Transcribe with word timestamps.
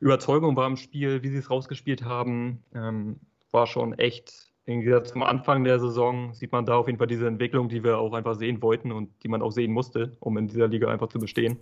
Überzeugung 0.00 0.56
war 0.56 0.66
im 0.66 0.76
Spiel, 0.76 1.22
wie 1.22 1.28
sie 1.28 1.38
es 1.38 1.50
rausgespielt 1.50 2.04
haben. 2.04 2.62
Ähm, 2.74 3.20
war 3.50 3.66
schon 3.66 3.98
echt, 3.98 4.52
zum 5.04 5.22
Anfang 5.22 5.64
der 5.64 5.80
Saison 5.80 6.34
sieht 6.34 6.52
man 6.52 6.66
da 6.66 6.76
auf 6.76 6.86
jeden 6.86 6.98
Fall 6.98 7.06
diese 7.06 7.26
Entwicklung, 7.26 7.68
die 7.68 7.82
wir 7.82 7.98
auch 7.98 8.12
einfach 8.12 8.34
sehen 8.34 8.60
wollten 8.60 8.92
und 8.92 9.10
die 9.22 9.28
man 9.28 9.40
auch 9.40 9.50
sehen 9.50 9.72
musste, 9.72 10.16
um 10.20 10.36
in 10.36 10.46
dieser 10.46 10.68
Liga 10.68 10.88
einfach 10.88 11.08
zu 11.08 11.18
bestehen. 11.18 11.58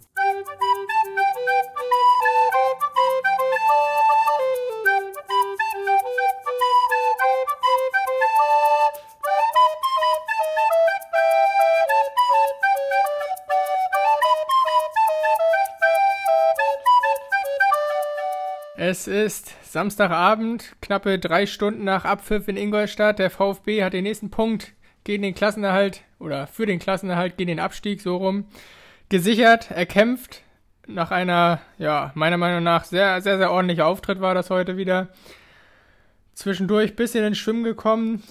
Ist 19.07 19.55
Samstagabend, 19.63 20.75
knappe 20.81 21.19
drei 21.19 21.47
Stunden 21.47 21.85
nach 21.85 22.05
Abpfiff 22.05 22.49
in 22.49 22.57
Ingolstadt. 22.57 23.19
Der 23.19 23.31
VfB 23.31 23.85
hat 23.85 23.93
den 23.93 24.05
nächsten 24.05 24.31
Punkt 24.31 24.73
gegen 25.05 25.23
den 25.23 25.35
Klassenerhalt 25.35 26.03
oder 26.19 26.47
für 26.47 26.67
den 26.67 26.79
Klassenerhalt 26.79 27.37
gegen 27.37 27.49
den 27.49 27.61
Abstieg 27.61 28.01
so 28.01 28.17
rum 28.17 28.47
gesichert, 29.09 29.71
erkämpft. 29.71 30.43
Nach 30.87 31.11
einer, 31.11 31.61
ja, 31.79 32.11
meiner 32.15 32.37
Meinung 32.37 32.63
nach 32.63 32.85
sehr, 32.85 33.21
sehr, 33.21 33.39
sehr 33.39 33.51
ordentlicher 33.51 33.87
Auftritt 33.87 34.21
war 34.21 34.35
das 34.35 34.51
heute 34.51 34.77
wieder. 34.77 35.09
Zwischendurch 36.35 36.97
bisschen 36.97 37.25
ins 37.25 37.39
Schwimmen 37.39 37.65
gekommen, 37.65 38.23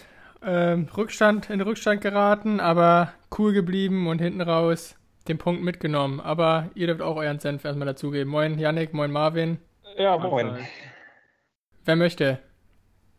äh, 0.41 0.77
Rückstand, 0.97 1.49
in 1.49 1.61
Rückstand 1.61 2.01
geraten, 2.01 2.59
aber 2.59 3.13
cool 3.37 3.53
geblieben 3.53 4.07
und 4.07 4.19
hinten 4.19 4.41
raus 4.41 4.95
den 5.27 5.37
Punkt 5.37 5.63
mitgenommen. 5.63 6.19
Aber 6.19 6.69
ihr 6.75 6.87
dürft 6.87 7.01
auch 7.01 7.15
euren 7.15 7.39
Senf 7.39 7.65
erstmal 7.65 7.87
dazugeben. 7.87 8.29
Moin 8.29 8.59
Yannick, 8.59 8.93
moin 8.93 9.11
Marvin. 9.11 9.59
Ja, 9.97 10.17
moin. 10.17 10.57
Wer 11.85 11.95
möchte? 11.95 12.39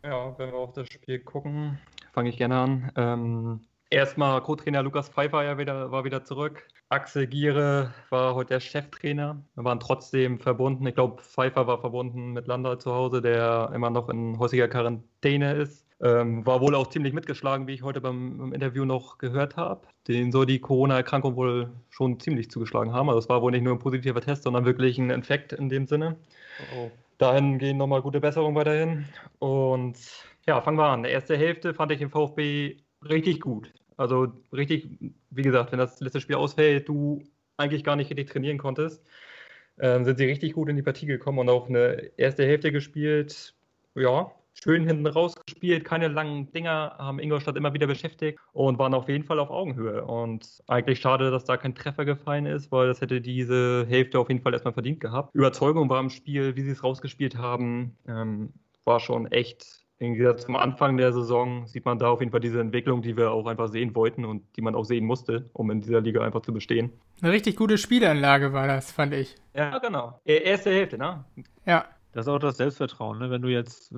Ja, 0.03 0.37
wenn 0.37 0.51
wir 0.51 0.57
auf 0.57 0.73
das 0.73 0.87
Spiel 0.87 1.19
gucken, 1.19 1.79
fange 2.13 2.29
ich 2.29 2.37
gerne 2.37 2.57
an. 2.57 2.91
Ähm, 2.95 3.61
erstmal 3.89 4.41
Co-Trainer 4.41 4.83
Lukas 4.83 5.09
Pfeiffer 5.09 5.43
ja 5.43 5.57
wieder, 5.57 5.91
war 5.91 6.03
wieder 6.03 6.23
zurück. 6.23 6.67
Axel 6.89 7.25
Giere 7.27 7.93
war 8.09 8.35
heute 8.35 8.49
der 8.55 8.59
Cheftrainer. 8.59 9.41
Wir 9.55 9.63
waren 9.63 9.79
trotzdem 9.79 10.39
verbunden. 10.39 10.85
Ich 10.85 10.95
glaube, 10.95 11.21
Pfeiffer 11.21 11.65
war 11.67 11.79
verbunden 11.79 12.33
mit 12.33 12.47
Landal 12.47 12.77
zu 12.77 12.93
Hause, 12.93 13.21
der 13.21 13.71
immer 13.73 13.89
noch 13.89 14.09
in 14.09 14.37
häusiger 14.37 14.67
Quarantäne 14.67 15.53
ist. 15.53 15.85
Ähm, 15.99 16.45
war 16.45 16.61
wohl 16.61 16.75
auch 16.75 16.87
ziemlich 16.87 17.13
mitgeschlagen, 17.13 17.65
wie 17.65 17.73
ich 17.73 17.81
heute 17.81 18.01
beim, 18.01 18.37
beim 18.37 18.53
Interview 18.53 18.85
noch 18.85 19.17
gehört 19.17 19.57
habe. 19.57 19.87
Den 20.07 20.31
soll 20.31 20.45
die 20.45 20.59
Corona-Erkrankung 20.59 21.35
wohl 21.35 21.71
schon 21.89 22.19
ziemlich 22.19 22.51
zugeschlagen 22.51 22.93
haben. 22.93 23.09
Also 23.09 23.19
es 23.19 23.29
war 23.29 23.41
wohl 23.41 23.51
nicht 23.51 23.63
nur 23.63 23.73
ein 23.73 23.79
positiver 23.79 24.21
Test, 24.21 24.43
sondern 24.43 24.65
wirklich 24.65 24.99
ein 24.99 25.09
Infekt 25.09 25.53
in 25.53 25.69
dem 25.69 25.87
Sinne. 25.87 26.17
Oh. 26.75 26.91
Dahin 27.17 27.57
gehen 27.57 27.77
nochmal 27.77 28.01
gute 28.01 28.19
Besserungen 28.19 28.55
weiterhin. 28.55 29.05
Und 29.39 29.97
ja, 30.45 30.61
fangen 30.61 30.77
wir 30.77 30.85
an. 30.85 31.03
Die 31.03 31.09
erste 31.09 31.37
Hälfte 31.37 31.73
fand 31.73 31.91
ich 31.91 32.01
im 32.01 32.11
VfB 32.11 32.77
richtig 33.07 33.41
gut. 33.41 33.73
Also 33.97 34.27
richtig, 34.53 34.87
wie 35.31 35.41
gesagt, 35.41 35.71
wenn 35.71 35.79
das 35.79 35.99
letzte 35.99 36.21
Spiel 36.21 36.35
ausfällt, 36.35 36.87
du 36.87 37.23
eigentlich 37.57 37.83
gar 37.83 37.95
nicht 37.95 38.09
richtig 38.11 38.29
trainieren 38.29 38.59
konntest, 38.59 39.03
äh, 39.77 40.03
sind 40.03 40.17
sie 40.17 40.25
richtig 40.25 40.53
gut 40.53 40.69
in 40.69 40.75
die 40.75 40.83
Partie 40.83 41.07
gekommen 41.07 41.39
und 41.39 41.49
auch 41.49 41.67
eine 41.67 42.11
erste 42.17 42.45
Hälfte 42.45 42.71
gespielt. 42.71 43.55
Ja, 43.95 44.31
schön 44.63 44.85
hinten 44.85 45.07
rausgespielt, 45.07 45.85
keine 45.85 46.07
langen 46.07 46.51
Dinger, 46.51 46.95
haben 46.97 47.19
Ingolstadt 47.19 47.55
immer 47.55 47.73
wieder 47.73 47.87
beschäftigt 47.87 48.39
und 48.53 48.79
waren 48.79 48.93
auf 48.93 49.07
jeden 49.07 49.23
Fall 49.23 49.39
auf 49.39 49.49
Augenhöhe. 49.49 50.03
Und 50.05 50.61
eigentlich 50.67 50.99
schade, 50.99 51.31
dass 51.31 51.45
da 51.45 51.57
kein 51.57 51.75
Treffer 51.75 52.05
gefallen 52.05 52.45
ist, 52.45 52.71
weil 52.71 52.87
das 52.87 53.01
hätte 53.01 53.21
diese 53.21 53.85
Hälfte 53.87 54.19
auf 54.19 54.29
jeden 54.29 54.41
Fall 54.41 54.53
erstmal 54.53 54.73
verdient 54.73 54.99
gehabt. 54.99 55.33
Überzeugung 55.35 55.89
war 55.89 55.99
im 55.99 56.09
Spiel, 56.09 56.55
wie 56.55 56.61
sie 56.61 56.71
es 56.71 56.83
rausgespielt 56.83 57.37
haben, 57.37 57.95
ähm, 58.07 58.53
war 58.83 58.99
schon 58.99 59.27
echt. 59.31 59.83
Gesagt, 59.99 60.41
zum 60.41 60.55
Anfang 60.55 60.95
der 60.97 61.11
Saison 61.11 61.65
sieht 61.65 61.85
man 61.85 61.97
da 61.97 62.09
auf 62.09 62.19
jeden 62.19 62.31
Fall 62.31 62.39
diese 62.39 62.61
Entwicklung, 62.61 63.01
die 63.01 63.17
wir 63.17 63.31
auch 63.31 63.47
einfach 63.47 63.67
sehen 63.67 63.95
wollten 63.95 64.25
und 64.25 64.43
die 64.55 64.61
man 64.61 64.75
auch 64.75 64.83
sehen 64.83 65.05
musste, 65.05 65.49
um 65.53 65.71
in 65.71 65.81
dieser 65.81 66.01
Liga 66.01 66.21
einfach 66.21 66.41
zu 66.41 66.53
bestehen. 66.53 66.91
Eine 67.19 67.31
richtig 67.31 67.55
gute 67.55 67.79
Spielanlage 67.79 68.53
war 68.53 68.67
das, 68.67 68.91
fand 68.91 69.15
ich. 69.15 69.35
Ja, 69.55 69.79
genau. 69.79 70.21
Erste 70.23 70.69
Hälfte, 70.69 70.99
ne? 70.99 71.25
Ja. 71.65 71.85
Das 72.11 72.27
ist 72.27 72.31
auch 72.31 72.37
das 72.37 72.57
Selbstvertrauen, 72.57 73.17
ne? 73.17 73.31
Wenn 73.31 73.41
du 73.41 73.47
jetzt 73.47 73.91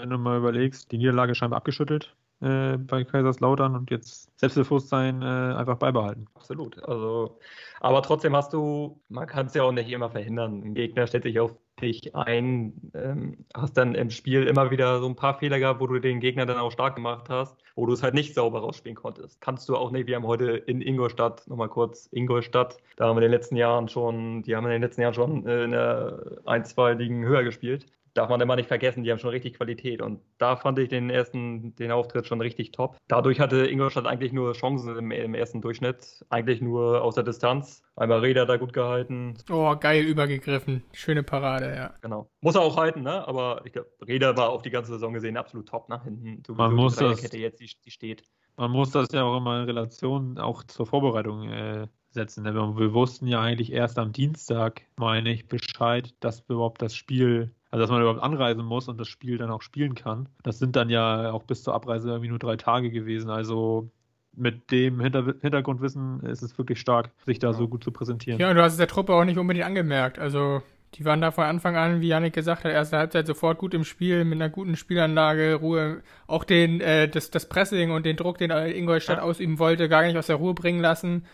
wenn 0.00 0.10
du 0.10 0.18
mal 0.18 0.38
überlegst, 0.38 0.90
die 0.90 0.98
Niederlage 0.98 1.34
scheinbar 1.34 1.58
abgeschüttelt 1.58 2.14
äh, 2.40 2.78
bei 2.78 3.04
Kaiserslautern 3.04 3.76
und 3.76 3.90
jetzt 3.90 4.30
Selbstbewusstsein 4.38 5.22
äh, 5.22 5.24
einfach 5.24 5.76
beibehalten. 5.76 6.26
Absolut. 6.34 6.82
Also, 6.84 7.38
aber 7.80 8.02
trotzdem 8.02 8.34
hast 8.34 8.52
du, 8.52 9.00
man 9.08 9.26
kann 9.26 9.46
es 9.46 9.54
ja 9.54 9.62
auch 9.62 9.72
nicht 9.72 9.90
immer 9.90 10.10
verhindern. 10.10 10.62
Ein 10.64 10.74
Gegner 10.74 11.06
stellt 11.06 11.24
sich 11.24 11.38
auf 11.38 11.54
dich 11.80 12.14
ein, 12.14 12.72
ähm, 12.94 13.44
hast 13.54 13.76
dann 13.76 13.94
im 13.94 14.10
Spiel 14.10 14.46
immer 14.46 14.70
wieder 14.70 15.00
so 15.00 15.06
ein 15.06 15.16
paar 15.16 15.38
Fehler 15.38 15.58
gehabt, 15.58 15.80
wo 15.80 15.86
du 15.86 15.98
den 15.98 16.20
Gegner 16.20 16.46
dann 16.46 16.58
auch 16.58 16.72
stark 16.72 16.94
gemacht 16.94 17.28
hast, 17.28 17.56
wo 17.74 17.86
du 17.86 17.92
es 17.92 18.02
halt 18.02 18.14
nicht 18.14 18.34
sauber 18.34 18.60
rausspielen 18.60 18.96
konntest. 18.96 19.40
Kannst 19.40 19.68
du 19.68 19.76
auch 19.76 19.90
nicht. 19.90 20.06
Wir 20.06 20.16
haben 20.16 20.26
heute 20.26 20.50
in 20.50 20.82
Ingolstadt, 20.82 21.46
nochmal 21.46 21.68
kurz 21.68 22.08
Ingolstadt, 22.12 22.76
da 22.96 23.06
haben 23.06 23.16
wir 23.16 23.22
in 23.22 23.30
den 23.30 23.38
letzten 23.38 23.56
Jahren 23.56 23.88
schon, 23.88 24.42
die 24.42 24.56
haben 24.56 24.64
in 24.66 24.72
den 24.72 24.82
letzten 24.82 25.02
Jahren 25.02 25.14
schon 25.14 25.46
äh, 25.46 25.64
in 25.64 25.70
der 25.72 26.40
ein, 26.44 26.64
zwei 26.64 26.92
Ligen 26.94 27.24
höher 27.24 27.44
gespielt 27.44 27.86
darf 28.14 28.28
man 28.28 28.40
immer 28.40 28.56
nicht 28.56 28.68
vergessen, 28.68 29.02
die 29.04 29.10
haben 29.10 29.18
schon 29.18 29.30
richtig 29.30 29.54
Qualität. 29.54 30.02
Und 30.02 30.20
da 30.38 30.56
fand 30.56 30.78
ich 30.78 30.88
den 30.88 31.10
ersten, 31.10 31.74
den 31.76 31.90
Auftritt 31.90 32.26
schon 32.26 32.40
richtig 32.40 32.72
top. 32.72 32.96
Dadurch 33.08 33.40
hatte 33.40 33.66
Ingolstadt 33.66 34.06
eigentlich 34.06 34.32
nur 34.32 34.52
Chancen 34.52 34.96
im, 34.96 35.10
im 35.10 35.34
ersten 35.34 35.60
Durchschnitt. 35.60 36.24
Eigentlich 36.28 36.60
nur 36.60 37.02
aus 37.02 37.14
der 37.14 37.24
Distanz. 37.24 37.82
Einmal 37.96 38.20
Räder 38.20 38.46
da 38.46 38.56
gut 38.56 38.72
gehalten. 38.72 39.34
Oh, 39.50 39.74
geil 39.76 40.04
übergegriffen. 40.04 40.82
Schöne 40.92 41.22
Parade, 41.22 41.74
ja. 41.74 41.94
Genau. 42.00 42.30
Muss 42.40 42.54
er 42.54 42.62
auch 42.62 42.76
halten, 42.76 43.02
ne? 43.02 43.26
Aber 43.28 43.62
ich 43.64 43.72
glaube, 43.72 43.88
Räder 44.06 44.36
war 44.36 44.50
auf 44.50 44.62
die 44.62 44.70
ganze 44.70 44.92
Saison 44.92 45.12
gesehen 45.12 45.36
absolut 45.36 45.68
top, 45.68 45.88
ne? 45.88 46.02
Hinten, 46.02 46.42
so 46.46 46.54
man 46.54 46.74
muss 46.74 46.96
das, 46.96 47.20
Kette 47.20 47.38
jetzt, 47.38 47.60
die, 47.60 47.70
die 47.84 47.90
steht. 47.90 48.24
Man 48.56 48.70
muss 48.70 48.90
das 48.90 49.08
ja 49.12 49.22
auch 49.22 49.36
immer 49.36 49.60
in 49.60 49.64
Relation 49.66 50.38
auch 50.38 50.64
zur 50.64 50.86
Vorbereitung 50.86 51.48
äh, 51.48 51.86
setzen. 52.10 52.44
Ne? 52.44 52.54
Wir 52.54 52.92
wussten 52.92 53.26
ja 53.26 53.40
eigentlich 53.40 53.72
erst 53.72 53.98
am 53.98 54.12
Dienstag, 54.12 54.82
meine 54.96 55.32
ich, 55.32 55.48
Bescheid, 55.48 56.14
dass 56.20 56.48
wir 56.48 56.54
überhaupt 56.54 56.82
das 56.82 56.94
Spiel 56.94 57.54
also, 57.70 57.82
dass 57.82 57.90
man 57.90 58.00
überhaupt 58.00 58.22
anreisen 58.22 58.64
muss 58.64 58.88
und 58.88 58.98
das 58.98 59.06
Spiel 59.06 59.38
dann 59.38 59.50
auch 59.50 59.62
spielen 59.62 59.94
kann. 59.94 60.28
Das 60.42 60.58
sind 60.58 60.74
dann 60.74 60.90
ja 60.90 61.30
auch 61.30 61.44
bis 61.44 61.62
zur 61.62 61.74
Abreise 61.74 62.08
irgendwie 62.08 62.28
nur 62.28 62.40
drei 62.40 62.56
Tage 62.56 62.90
gewesen. 62.90 63.30
Also, 63.30 63.90
mit 64.34 64.70
dem 64.72 65.00
Hinter 65.00 65.34
Hintergrundwissen 65.40 66.20
ist 66.24 66.42
es 66.42 66.58
wirklich 66.58 66.80
stark, 66.80 67.10
sich 67.26 67.38
da 67.38 67.48
ja. 67.48 67.52
so 67.52 67.68
gut 67.68 67.84
zu 67.84 67.92
präsentieren. 67.92 68.40
Ja, 68.40 68.50
und 68.50 68.56
du 68.56 68.62
hast 68.62 68.72
es 68.72 68.78
der 68.78 68.88
Truppe 68.88 69.14
auch 69.14 69.24
nicht 69.24 69.38
unbedingt 69.38 69.66
angemerkt. 69.66 70.18
Also, 70.18 70.62
die 70.94 71.04
waren 71.04 71.20
da 71.20 71.30
von 71.30 71.44
Anfang 71.44 71.76
an, 71.76 72.00
wie 72.00 72.08
Janik 72.08 72.32
gesagt 72.32 72.64
hat, 72.64 72.72
erste 72.72 72.98
Halbzeit 72.98 73.28
sofort 73.28 73.58
gut 73.58 73.72
im 73.72 73.84
Spiel, 73.84 74.24
mit 74.24 74.40
einer 74.40 74.50
guten 74.50 74.74
Spielanlage, 74.74 75.54
Ruhe. 75.54 76.02
Auch 76.26 76.42
den, 76.42 76.80
äh, 76.80 77.08
das, 77.08 77.30
das 77.30 77.48
Pressing 77.48 77.92
und 77.92 78.04
den 78.04 78.16
Druck, 78.16 78.38
den 78.38 78.50
Ingolstadt 78.50 79.18
ja. 79.18 79.22
ausüben 79.22 79.60
wollte, 79.60 79.88
gar 79.88 80.02
nicht 80.02 80.16
aus 80.16 80.26
der 80.26 80.36
Ruhe 80.36 80.54
bringen 80.54 80.80
lassen. 80.80 81.24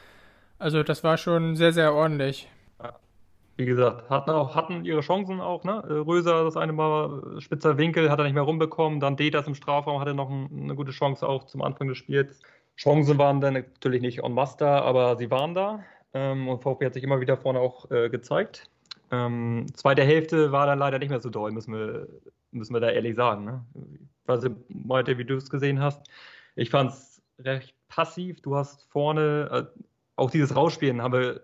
Also, 0.59 0.83
das 0.83 1.03
war 1.03 1.17
schon 1.17 1.57
sehr, 1.57 1.73
sehr 1.73 1.95
ordentlich 1.95 2.49
wie 3.57 3.65
gesagt, 3.65 4.11
hatten, 4.11 4.31
auch, 4.31 4.55
hatten 4.55 4.85
ihre 4.85 5.01
Chancen 5.01 5.41
auch. 5.41 5.65
Ne? 5.65 5.83
Äh, 5.89 5.93
Röser, 5.93 6.45
das 6.45 6.57
eine 6.57 6.73
Mal 6.73 7.41
spitzer 7.41 7.79
Winkel, 7.79 8.11
hat 8.11 8.19
er 8.19 8.25
nicht 8.25 8.35
mehr 8.35 8.43
rumbekommen. 8.43 9.01
Dann 9.01 9.17
Detas 9.17 9.47
im 9.47 9.55
Strafraum 9.55 10.01
hatte 10.01 10.15
noch 10.15 10.31
ein, 10.31 10.49
eine 10.53 10.75
gute 10.75 10.93
Chance 10.93 11.27
auch 11.27 11.45
zum 11.45 11.63
Anfang 11.63 11.89
des 11.89 11.97
Spiels. 11.97 12.41
Chancen 12.77 13.17
waren 13.19 13.41
dann 13.41 13.55
natürlich 13.55 14.03
nicht 14.03 14.23
on 14.23 14.35
master, 14.35 14.83
aber 14.83 15.17
sie 15.17 15.31
waren 15.31 15.55
da. 15.55 15.83
Ähm, 16.13 16.49
und 16.49 16.63
VfB 16.63 16.87
hat 16.87 16.95
sich 16.95 17.05
immer 17.05 17.21
wieder 17.21 17.37
vorne 17.39 17.61
auch 17.61 17.91
äh, 17.91 18.11
gezeigt. 18.11 18.71
Ähm, 19.11 19.67
zweite 19.75 20.03
Hälfte 20.03 20.53
war 20.53 20.67
dann 20.67 20.79
leider 20.79 20.99
nicht 20.99 21.11
mehr 21.11 21.21
so 21.21 21.31
doll, 21.31 21.53
müssen 21.53 21.73
wir, 21.73 22.09
müssen 22.51 22.75
wir 22.75 22.81
da 22.81 22.91
ehrlich 22.91 23.17
sagen. 23.17 23.45
Ne? 23.45 23.65
Ich 23.75 24.29
weiß 24.29 24.43
nicht, 24.43 24.57
Malte, 24.69 25.17
wie 25.17 25.25
du 25.25 25.37
es 25.37 25.49
gesehen 25.49 25.81
hast. 25.81 26.11
Ich 26.57 26.71
fand 26.71 26.91
es 26.91 27.23
recht 27.39 27.75
passiv. 27.89 28.41
Du 28.43 28.57
hast 28.57 28.85
vorne, 28.91 29.69
äh, 29.75 29.81
auch 30.17 30.31
dieses 30.31 30.55
Rausspielen 30.55 31.01
haben 31.01 31.13
wir 31.13 31.41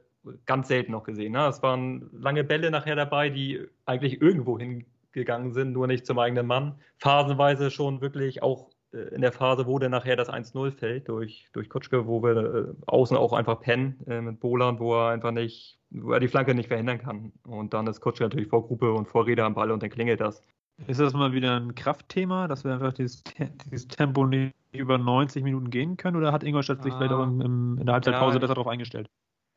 ganz 0.47 0.69
selten 0.69 0.93
noch 0.93 1.05
gesehen. 1.05 1.33
Ne? 1.33 1.47
Es 1.47 1.63
waren 1.63 2.09
lange 2.13 2.45
Bälle 2.45 2.71
nachher 2.71 2.97
dabei, 2.97 3.31
die 3.31 3.61
eigentlich 3.87 4.21
irgendwo 4.21 4.59
hingegangen 4.59 5.53
sind, 5.53 5.73
nur 5.73 5.87
nicht 5.87 6.07
zum 6.07 6.19
eigenen 6.19 6.47
Mann. 6.47 6.77
Phasenweise 6.99 7.71
schon 7.71 8.01
wirklich 8.01 8.43
auch 8.43 8.71
äh, 8.93 9.15
in 9.15 9.21
der 9.21 9.33
Phase, 9.33 9.67
wo 9.67 9.79
dann 9.79 9.91
nachher 9.91 10.17
das 10.17 10.31
1-0 10.31 10.73
fällt 10.73 11.09
durch, 11.09 11.49
durch 11.53 11.69
Kutschke, 11.69 12.07
wo 12.07 12.23
wir 12.23 12.37
äh, 12.37 12.75
außen 12.87 13.17
auch 13.17 13.33
einfach 13.33 13.61
pennen 13.61 13.99
äh, 14.07 14.21
mit 14.21 14.41
Boland, 14.41 14.81
wo 14.81 14.95
er 14.95 15.11
einfach 15.11 15.33
nicht, 15.33 15.79
wo 15.91 16.13
er 16.13 16.21
die 16.21 16.29
Flanke 16.29 16.55
nicht 16.55 16.69
verhindern 16.69 16.99
kann. 16.99 17.33
Und 17.45 17.75
dann 17.75 17.87
ist 17.87 18.01
Kutschke 18.01 18.25
natürlich 18.25 18.49
vor 18.49 18.67
Gruppe 18.67 18.93
und 18.93 19.09
vor 19.09 19.27
Räder 19.27 19.45
am 19.45 19.55
Ball 19.55 19.71
und 19.71 19.83
dann 19.83 19.91
klingelt 19.91 20.21
das. 20.21 20.43
Ist 20.87 21.01
das 21.01 21.13
mal 21.13 21.33
wieder 21.33 21.57
ein 21.57 21.75
Kraftthema, 21.75 22.49
dass 22.49 22.65
wir 22.65 22.73
einfach 22.73 22.93
dieses, 22.93 23.23
dieses 23.65 23.89
Tempo 23.89 24.27
nicht 24.27 24.55
über 24.73 24.99
90 24.99 25.45
Minuten 25.45 25.71
gehen 25.71 25.97
können 25.97 26.17
oder 26.17 26.33
hat 26.33 26.43
Ingolstadt 26.43 26.83
sich 26.83 26.93
ah, 26.93 26.97
vielleicht 26.97 27.13
auch 27.13 27.23
im, 27.25 27.41
im, 27.41 27.79
in 27.79 27.87
der 27.87 27.95
Halbzeitpause 27.95 28.37
ja, 28.37 28.41
besser 28.41 28.55
darauf 28.55 28.69
eingestellt? 28.69 29.09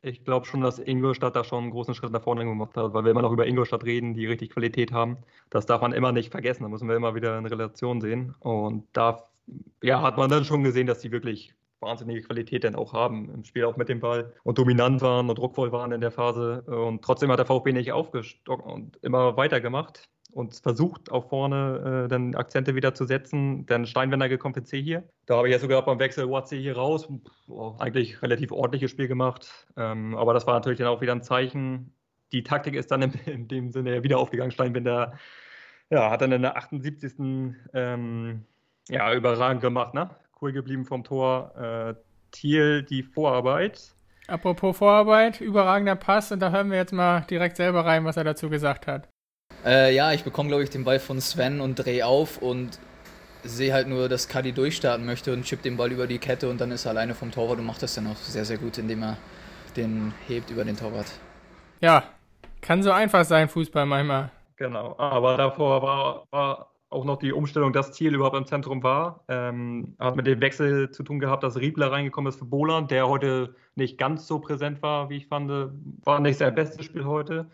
Ich 0.06 0.24
glaube 0.24 0.46
schon, 0.46 0.62
dass 0.62 0.78
Ingolstadt 0.78 1.36
da 1.36 1.44
schon 1.44 1.63
einen 1.63 1.72
großen 1.72 1.96
Schritt 1.96 2.12
nach 2.12 2.22
vorne 2.22 2.46
gemacht 2.46 2.78
hat, 2.78 2.94
weil 2.94 3.04
wir 3.06 3.12
immer 3.12 3.24
noch 3.24 3.31
über 3.31 3.48
Ingolstadt 3.48 3.86
reden, 3.86 4.13
die 4.13 4.28
richtig 4.28 4.52
Qualität 4.52 4.92
haben. 4.92 5.18
Das 5.50 5.66
darf 5.66 5.81
man 5.81 5.94
immer 5.94 6.12
nicht 6.12 6.31
vergessen, 6.31 6.62
da 6.62 6.69
müssen 6.69 6.88
wir 6.88 6.96
immer 6.96 7.16
wieder 7.16 7.40
in 7.40 7.46
Relation 7.48 8.02
sehen. 8.02 8.36
Und 8.40 8.86
da 8.94 9.28
ja, 9.81 10.04
hat 10.04 10.18
man 10.18 10.30
dann 10.30 10.46
schon 10.46 10.63
gesehen, 10.63 10.86
dass 10.86 11.00
die 11.00 11.12
wirklich 11.12 11.56
wahnsinnige 11.80 12.22
Qualität 12.22 12.63
dann 12.63 12.75
auch 12.75 12.94
haben 12.94 13.31
im 13.34 13.44
Spiel, 13.46 13.66
auch 13.66 13.78
mit 13.78 13.90
dem 13.90 14.00
Ball 14.00 14.31
und 14.44 14.60
dominant 14.60 15.02
waren 15.02 15.28
und 15.28 15.40
druckvoll 15.40 15.72
waren 15.72 15.92
in 15.92 16.02
der 16.02 16.12
Phase. 16.12 16.62
Und 16.68 17.04
trotzdem 17.04 17.31
hat 17.31 17.40
der 17.40 17.48
VfB 17.48 17.74
nicht 17.74 17.92
aufgestockt 17.92 18.66
und 18.66 18.98
immer 19.02 19.38
weitergemacht 19.38 20.07
und 20.35 20.53
versucht 20.53 21.13
auch 21.13 21.29
vorne 21.29 22.03
äh, 22.03 22.07
dann 22.09 22.35
Akzente 22.35 22.75
wieder 22.75 22.93
zu 22.93 23.05
setzen. 23.05 23.65
Dann 23.67 23.85
Steinwender 23.85 24.27
gekommen 24.27 24.53
für 24.53 24.63
C 24.63 24.81
hier. 24.81 25.07
Da 25.27 25.37
habe 25.37 25.47
ich 25.47 25.53
ja 25.53 25.59
sogar 25.59 25.85
beim 25.85 25.97
Wechsel 25.97 26.29
Watsi 26.29 26.57
hier 26.57 26.75
raus. 26.75 27.07
Oh, 27.47 27.75
eigentlich 27.79 28.21
relativ 28.21 28.51
ordentliches 28.51 28.91
Spiel 28.91 29.07
gemacht. 29.07 29.65
Ähm, 29.77 30.13
aber 30.13 30.33
das 30.33 30.45
war 30.45 30.55
natürlich 30.55 30.79
dann 30.79 30.89
auch 30.89 30.99
wieder 30.99 31.13
ein 31.13 31.23
Zeichen. 31.23 31.93
Die 32.33 32.43
Taktik 32.43 32.75
ist 32.75 32.91
dann 32.91 33.01
in, 33.01 33.13
in 33.25 33.47
dem 33.47 33.71
Sinne 33.71 34.03
wieder 34.03 34.19
aufgegangen. 34.19 34.51
Steinwender 34.51 35.13
ja, 35.89 36.11
hat 36.11 36.19
dann 36.19 36.33
in 36.33 36.41
der 36.41 36.57
78. 36.57 37.13
Ähm, 37.73 38.43
ja, 38.89 39.13
überragend 39.13 39.61
gemacht, 39.61 39.93
ne? 39.93 40.09
Cool 40.41 40.51
geblieben 40.51 40.83
vom 40.83 41.05
Tor. 41.05 41.55
Äh, 41.55 41.93
Thiel 42.31 42.83
die 42.83 43.03
Vorarbeit. 43.03 43.95
Apropos 44.27 44.77
Vorarbeit, 44.77 45.39
überragender 45.39 45.95
Pass 45.95 46.33
und 46.33 46.41
da 46.41 46.51
hören 46.51 46.71
wir 46.71 46.77
jetzt 46.77 46.91
mal 46.91 47.21
direkt 47.21 47.55
selber 47.55 47.85
rein, 47.85 48.03
was 48.03 48.17
er 48.17 48.25
dazu 48.25 48.49
gesagt 48.49 48.85
hat. 48.85 49.07
Äh, 49.65 49.95
ja, 49.95 50.13
ich 50.13 50.23
bekomme, 50.23 50.50
glaube 50.50 50.63
ich, 50.63 50.69
den 50.69 50.83
Ball 50.83 51.00
von 51.00 51.19
Sven 51.19 51.59
und 51.59 51.75
drehe 51.75 52.06
auf 52.06 52.38
und 52.38 52.79
sehe 53.44 53.73
halt 53.73 53.88
nur, 53.88 54.07
dass 54.09 54.27
Kadi 54.27 54.51
durchstarten 54.51 55.06
möchte 55.06 55.33
und 55.33 55.44
chippt 55.44 55.65
den 55.65 55.75
Ball 55.75 55.91
über 55.91 56.06
die 56.06 56.19
Kette 56.19 56.50
und 56.50 56.62
dann 56.62 56.71
ist 56.71 56.85
er 56.85 56.91
alleine 56.91 57.15
vom 57.15 57.31
Torwart 57.31 57.57
und 57.57 57.65
macht 57.65 57.81
das 57.81 57.95
dann 57.95 58.07
auch 58.07 58.15
sehr, 58.15 58.45
sehr 58.45 58.57
gut, 58.57 58.77
indem 58.77 59.03
er 59.03 59.17
den 59.75 60.13
hebt 60.27 60.51
über 60.51 60.63
den 60.63 60.77
Torwart. 60.77 61.07
Ja, 61.81 62.03
kann 62.62 62.83
so 62.83 62.91
einfach 62.91 63.25
sein, 63.25 63.50
Fußball 63.50 63.85
manchmal. 63.85 64.31
Genau, 64.57 64.95
aber 64.97 65.35
davor 65.35 65.81
war, 65.81 66.27
war 66.31 66.71
auch 66.89 67.03
noch 67.03 67.18
die 67.18 67.33
Umstellung, 67.33 67.73
dass 67.73 67.91
Thiel 67.91 68.13
überhaupt 68.13 68.38
im 68.38 68.45
Zentrum 68.45 68.83
war. 68.83 69.25
Ähm, 69.27 69.95
hat 70.00 70.15
mit 70.15 70.27
dem 70.27 70.41
Wechsel 70.41 70.91
zu 70.91 71.03
tun 71.03 71.19
gehabt, 71.19 71.44
dass 71.44 71.57
Riebler 71.57 71.91
reingekommen 71.91 72.29
ist 72.29 72.39
für 72.39 72.45
Boland, 72.45 72.91
der 72.91 73.07
heute 73.07 73.56
nicht 73.75 73.97
ganz 73.97 74.27
so 74.27 74.39
präsent 74.39 74.81
war, 74.81 75.09
wie 75.09 75.18
ich 75.18 75.27
fand. 75.27 75.51
War 76.03 76.19
nicht 76.19 76.38
sein 76.38 76.56
bestes 76.56 76.85
Spiel 76.85 77.06
heute. 77.06 77.47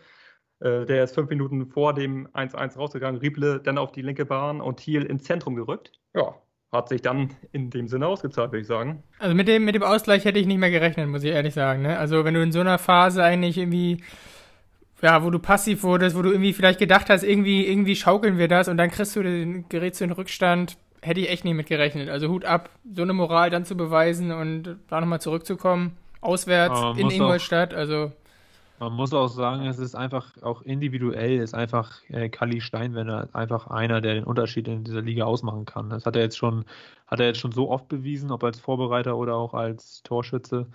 Äh, 0.62 0.86
der 0.86 1.04
ist 1.04 1.14
fünf 1.14 1.28
Minuten 1.30 1.66
vor 1.66 1.94
dem 1.94 2.28
1-1 2.28 2.76
rausgegangen. 2.76 3.20
Rieble 3.20 3.60
dann 3.60 3.78
auf 3.78 3.92
die 3.92 4.02
linke 4.02 4.24
Bahn 4.24 4.60
und 4.60 4.76
Thiel 4.76 5.02
ins 5.02 5.24
Zentrum 5.24 5.56
gerückt. 5.56 5.92
Ja, 6.14 6.34
hat 6.70 6.88
sich 6.88 7.02
dann 7.02 7.30
in 7.52 7.70
dem 7.70 7.88
Sinne 7.88 8.06
ausgezahlt, 8.06 8.52
würde 8.52 8.62
ich 8.62 8.66
sagen. 8.66 9.02
Also 9.18 9.34
mit 9.34 9.48
dem, 9.48 9.64
mit 9.64 9.74
dem 9.74 9.82
Ausgleich 9.82 10.24
hätte 10.24 10.38
ich 10.38 10.46
nicht 10.46 10.58
mehr 10.58 10.70
gerechnet, 10.70 11.08
muss 11.08 11.24
ich 11.24 11.30
ehrlich 11.30 11.54
sagen. 11.54 11.82
Ne? 11.82 11.98
Also 11.98 12.24
wenn 12.24 12.34
du 12.34 12.42
in 12.42 12.52
so 12.52 12.60
einer 12.60 12.78
Phase 12.78 13.22
eigentlich 13.22 13.58
irgendwie 13.58 14.02
ja, 15.02 15.24
wo 15.24 15.30
du 15.30 15.40
passiv 15.40 15.82
wurdest, 15.82 16.16
wo 16.16 16.22
du 16.22 16.30
irgendwie 16.30 16.52
vielleicht 16.52 16.78
gedacht 16.78 17.10
hast, 17.10 17.24
irgendwie, 17.24 17.66
irgendwie 17.66 17.96
schaukeln 17.96 18.38
wir 18.38 18.48
das 18.48 18.68
und 18.68 18.76
dann 18.76 18.90
kriegst 18.90 19.16
du 19.16 19.22
den, 19.22 19.68
Gerät 19.68 19.96
zu 19.96 20.04
den 20.04 20.12
Rückstand, 20.12 20.78
hätte 21.02 21.20
ich 21.20 21.28
echt 21.28 21.44
nicht 21.44 21.54
mit 21.54 21.66
gerechnet. 21.66 22.08
Also 22.08 22.28
Hut 22.28 22.44
ab, 22.44 22.70
so 22.94 23.02
eine 23.02 23.12
Moral 23.12 23.50
dann 23.50 23.64
zu 23.64 23.76
beweisen 23.76 24.30
und 24.30 24.78
da 24.88 25.00
nochmal 25.00 25.20
zurückzukommen, 25.20 25.96
auswärts 26.20 26.80
in 26.96 27.10
Ingolstadt, 27.10 27.74
also. 27.74 28.12
Man 28.82 28.94
muss 28.94 29.14
auch 29.14 29.28
sagen, 29.28 29.66
es 29.66 29.78
ist 29.78 29.94
einfach 29.94 30.42
auch 30.42 30.62
individuell, 30.62 31.38
ist 31.38 31.54
einfach 31.54 32.02
äh, 32.08 32.28
Kali 32.28 32.60
Steinwender 32.60 33.28
einfach 33.32 33.68
einer, 33.68 34.00
der 34.00 34.14
den 34.14 34.24
Unterschied 34.24 34.66
in 34.66 34.82
dieser 34.82 35.02
Liga 35.02 35.24
ausmachen 35.24 35.66
kann. 35.66 35.90
Das 35.90 36.04
hat 36.04 36.16
er 36.16 36.22
jetzt 36.22 36.36
schon, 36.36 36.64
hat 37.06 37.20
er 37.20 37.26
jetzt 37.26 37.38
schon 37.38 37.52
so 37.52 37.70
oft 37.70 37.88
bewiesen, 37.88 38.32
ob 38.32 38.42
als 38.42 38.58
Vorbereiter 38.58 39.16
oder 39.16 39.36
auch 39.36 39.54
als 39.54 40.02
Torschütze 40.02 40.66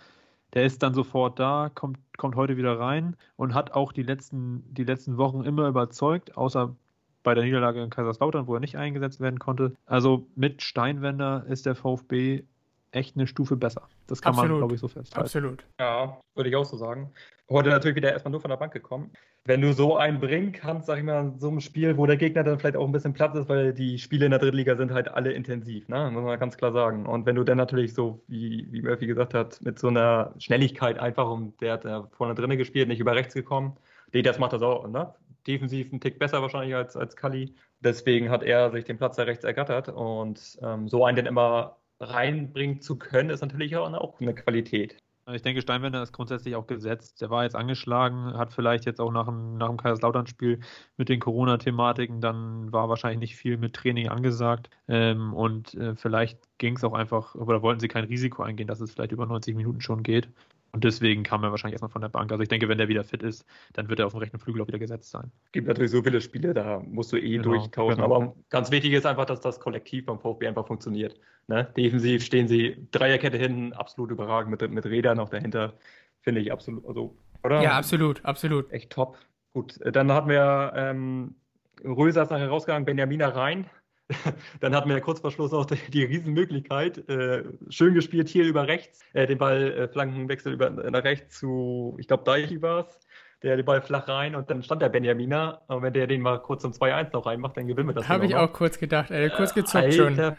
der 0.54 0.66
ist 0.66 0.82
dann 0.84 0.94
sofort 0.94 1.40
da, 1.40 1.70
kommt, 1.74 2.00
kommt 2.18 2.36
heute 2.36 2.58
wieder 2.58 2.80
rein 2.80 3.16
und 3.36 3.54
hat 3.54 3.74
auch 3.74 3.92
die 3.92 4.04
letzten, 4.04 4.64
die 4.74 4.84
letzten 4.84 5.18
Wochen 5.18 5.44
immer 5.44 5.68
überzeugt, 5.68 6.38
außer 6.38 6.76
bei 7.24 7.34
der 7.34 7.44
Niederlage 7.44 7.84
in 7.84 7.90
Kaiserslautern, 7.90 8.48
wo 8.48 8.54
er 8.54 8.62
nicht 8.62 8.78
eingesetzt 8.78 9.20
werden 9.20 9.40
konnte. 9.40 9.76
Also 9.86 10.28
mit 10.36 10.62
Steinwender 10.62 11.46
ist 11.48 11.66
der 11.66 11.76
VfB 11.76 12.44
echt 12.92 13.16
eine 13.16 13.28
Stufe 13.28 13.56
besser. 13.56 13.88
Das 14.08 14.22
kann 14.22 14.32
Absolut. 14.32 14.52
man, 14.52 14.60
glaube 14.60 14.76
ich, 14.76 14.82
so 14.82 14.88
festhalten. 14.88 15.26
Absolut. 15.26 15.66
Ja, 15.80 16.20
würde 16.36 16.50
ich 16.50 16.56
auch 16.56 16.66
so 16.66 16.78
sagen. 16.78 17.12
Heute 17.50 17.70
natürlich 17.70 17.96
wieder 17.96 18.12
erstmal 18.12 18.32
nur 18.32 18.42
von 18.42 18.50
der 18.50 18.58
Bank 18.58 18.74
gekommen 18.74 19.12
wenn 19.48 19.62
du 19.62 19.72
so 19.72 19.96
einen 19.96 20.20
bringen 20.20 20.52
kannst, 20.52 20.88
sag 20.88 20.98
ich 20.98 21.06
mal, 21.06 21.22
in 21.22 21.40
so 21.40 21.48
einem 21.48 21.62
Spiel, 21.62 21.98
wo 21.98 22.06
der 22.06 22.18
Gegner 22.18 22.44
dann 22.44 22.60
vielleicht 22.60 22.76
auch 22.76 22.86
ein 22.86 22.92
bisschen 22.92 23.14
Platz 23.14 23.34
ist, 23.36 23.48
weil 23.48 23.74
die 23.74 23.98
Spiele 23.98 24.26
in 24.26 24.32
der 24.32 24.42
Drittliga 24.42 24.76
sind 24.76 24.92
halt 24.92 25.08
alle 25.08 25.32
intensiv, 25.32 25.88
ne? 25.88 26.12
muss 26.12 26.24
man 26.24 26.38
ganz 26.38 26.58
klar 26.58 26.74
sagen. 26.74 27.06
Und 27.06 27.26
wenn 27.26 27.38
du 27.38 27.46
dann 27.46 27.58
natürlich 27.58 27.94
so, 27.94 28.22
wie, 28.28 28.68
wie 28.72 28.82
Murphy 28.82 29.08
gesagt 29.08 29.34
hat, 29.34 29.62
mit 29.62 29.80
so 29.80 29.88
einer 29.88 30.34
Schnelligkeit 30.38 31.00
einfach, 31.00 31.30
und 31.30 31.62
der 31.62 31.74
hat 31.74 31.86
ja 31.86 32.10
vorne 32.12 32.36
drinnen 32.36 32.58
gespielt, 32.58 32.90
nicht 32.90 33.00
über 33.00 33.16
rechts 33.16 33.34
gekommen, 33.34 33.78
das 34.12 34.38
macht 34.38 34.52
das 34.52 34.62
auch, 34.62 34.86
ne? 34.88 35.14
defensiv 35.48 35.92
einen 35.92 36.02
Tick 36.02 36.20
besser 36.20 36.42
wahrscheinlich 36.42 36.76
als, 36.76 36.98
als 36.98 37.16
Kali. 37.16 37.56
Deswegen 37.80 38.30
hat 38.30 38.44
er 38.44 38.70
sich 38.72 38.84
den 38.84 38.98
Platz 38.98 39.16
da 39.16 39.24
rechts 39.24 39.46
ergattert 39.46 39.88
und 39.88 40.60
ähm, 40.62 40.90
so 40.90 41.06
einen 41.06 41.16
dann 41.16 41.26
immer 41.26 41.78
reinbringen 42.00 42.82
zu 42.82 42.98
können, 42.98 43.30
ist 43.30 43.42
natürlich 43.42 43.76
auch 43.76 44.20
eine 44.20 44.34
Qualität. 44.36 44.98
Ich 45.34 45.42
denke, 45.42 45.62
Steinwender 45.62 46.02
ist 46.02 46.14
grundsätzlich 46.14 46.56
auch 46.56 46.68
gesetzt. 46.68 47.20
Der 47.20 47.30
war 47.30 47.44
jetzt 47.44 47.56
angeschlagen, 47.56 48.38
hat 48.38 48.54
vielleicht 48.54 48.86
jetzt 48.86 49.02
auch 49.02 49.12
nach 49.12 49.26
dem, 49.26 49.58
nach 49.58 49.68
dem 49.68 49.76
Kaiserslautern-Spiel 49.76 50.62
mit 50.96 51.10
den 51.10 51.20
Corona-Thematiken, 51.20 52.22
dann 52.22 52.72
war 52.72 52.88
wahrscheinlich 52.88 53.20
nicht 53.20 53.36
viel 53.36 53.58
mit 53.58 53.74
Training 53.74 54.08
angesagt. 54.08 54.70
Ähm, 54.88 55.34
und 55.34 55.74
äh, 55.74 55.96
vielleicht 55.96 56.40
ging 56.60 56.78
es 56.78 56.84
auch 56.86 56.94
einfach, 56.94 57.36
oder 57.36 57.62
wollten 57.62 57.82
sie 57.82 57.90
kein 57.90 58.06
Risiko 58.06 58.42
eingehen, 58.42 58.68
dass 58.68 58.80
es 58.80 58.94
vielleicht 58.94 59.12
über 59.12 59.26
90 59.26 59.54
Minuten 59.56 59.82
schon 59.82 60.02
geht. 60.02 60.30
Und 60.72 60.84
deswegen 60.84 61.24
kam 61.24 61.44
er 61.44 61.52
wahrscheinlich 61.52 61.74
erstmal 61.74 61.92
von 61.92 62.02
der 62.02 62.10
Bank. 62.10 62.32
Also 62.32 62.44
ich 62.44 62.50
denke, 62.50 62.68
wenn 62.70 62.78
der 62.78 62.88
wieder 62.88 63.04
fit 63.04 63.24
ist, 63.24 63.46
dann 63.74 63.90
wird 63.90 64.00
er 64.00 64.08
auf 64.08 64.14
dem 64.14 64.20
rechten 64.20 64.40
Flügel 64.40 64.62
auch 64.62 64.68
wieder 64.68 64.80
gesetzt 64.80 65.10
sein. 65.10 65.32
Es 65.46 65.52
gibt 65.54 65.68
natürlich 65.68 65.92
so 65.92 66.04
viele 66.04 66.22
Spiele, 66.22 66.54
da 66.54 66.80
musst 66.80 67.12
du 67.12 67.18
eh 67.18 67.38
genau, 67.38 67.44
durchtauschen. 67.44 68.02
Genau. 68.02 68.16
Aber 68.16 68.36
ganz 68.50 68.70
wichtig 68.72 68.94
ist 68.94 69.06
einfach, 69.06 69.26
dass 69.26 69.42
das 69.42 69.60
Kollektiv 69.60 70.06
beim 70.06 70.20
VfB 70.20 70.48
einfach 70.48 70.68
funktioniert. 70.68 71.20
Ne? 71.48 71.72
Defensiv 71.78 72.24
stehen 72.24 72.48
sie 72.48 72.88
Dreierkette 72.92 73.38
hinten, 73.38 73.74
absolut 73.74 74.12
überragend 74.12 74.52
mit, 74.52 74.72
mit 74.72 74.86
Rädern 74.86 75.20
auch 75.20 75.30
dahinter. 75.30 75.74
Finde 76.22 76.42
ich 76.42 76.52
absolut, 76.52 76.86
also, 76.86 77.18
oder? 77.44 77.62
Ja, 77.62 77.78
absolut, 77.78 78.24
absolut. 78.26 78.72
Echt 78.72 78.92
top. 78.92 79.18
Gut, 79.54 79.80
dann 79.84 80.12
hatten 80.12 80.30
wir 80.30 80.74
ähm, 80.76 81.36
Röser 81.84 82.24
ist 82.24 82.32
nachher 82.32 82.50
rausgegangen, 82.50 82.86
Benjamina 82.86 83.30
rein. 83.30 83.70
Dann 84.62 84.76
hatten 84.76 84.90
wir 84.90 85.02
kurz 85.02 85.20
vor 85.20 85.32
Schluss 85.32 85.54
auch 85.54 85.66
die, 85.66 85.76
die 85.90 86.04
Riesenmöglichkeit. 86.04 87.10
Äh, 87.10 87.44
schön 87.70 87.94
gespielt 87.94 88.30
hier 88.30 88.46
über 88.46 88.68
rechts, 88.68 89.02
äh, 89.14 89.28
den 89.28 89.38
Ball 89.38 89.72
äh, 89.74 89.88
Flankenwechsel 89.88 90.54
über 90.54 90.70
nach 90.70 91.04
rechts 91.04 91.40
zu, 91.40 91.96
ich 92.00 92.08
glaube, 92.08 92.24
Deichi 92.24 92.62
war 92.62 92.88
es 92.88 93.00
der 93.44 93.56
den 93.56 93.66
Ball 93.66 93.82
flach 93.82 94.08
rein 94.08 94.36
und 94.36 94.50
dann 94.50 94.64
stand 94.64 94.82
der 94.82 94.90
Benjaminer. 94.90 95.62
Und 95.68 95.84
wenn 95.84 95.94
der 95.94 96.08
den 96.08 96.22
mal 96.22 96.40
kurz 96.40 96.64
zum 96.64 96.72
2-1 96.72 97.10
noch 97.14 97.28
reinmacht, 97.28 97.56
dann 97.56 97.68
gewinnen 97.68 97.90
wir 97.90 97.94
das. 97.94 98.10
Habe 98.10 98.26
ich 98.26 98.36
auch 98.36 98.52
kurz 98.52 98.80
gedacht, 98.80 99.12
ey, 99.12 99.30
kurz 99.30 99.54
gezockt 99.54 99.86
Alter, 99.86 99.96
schon. 99.96 100.18
Ja. 100.18 100.36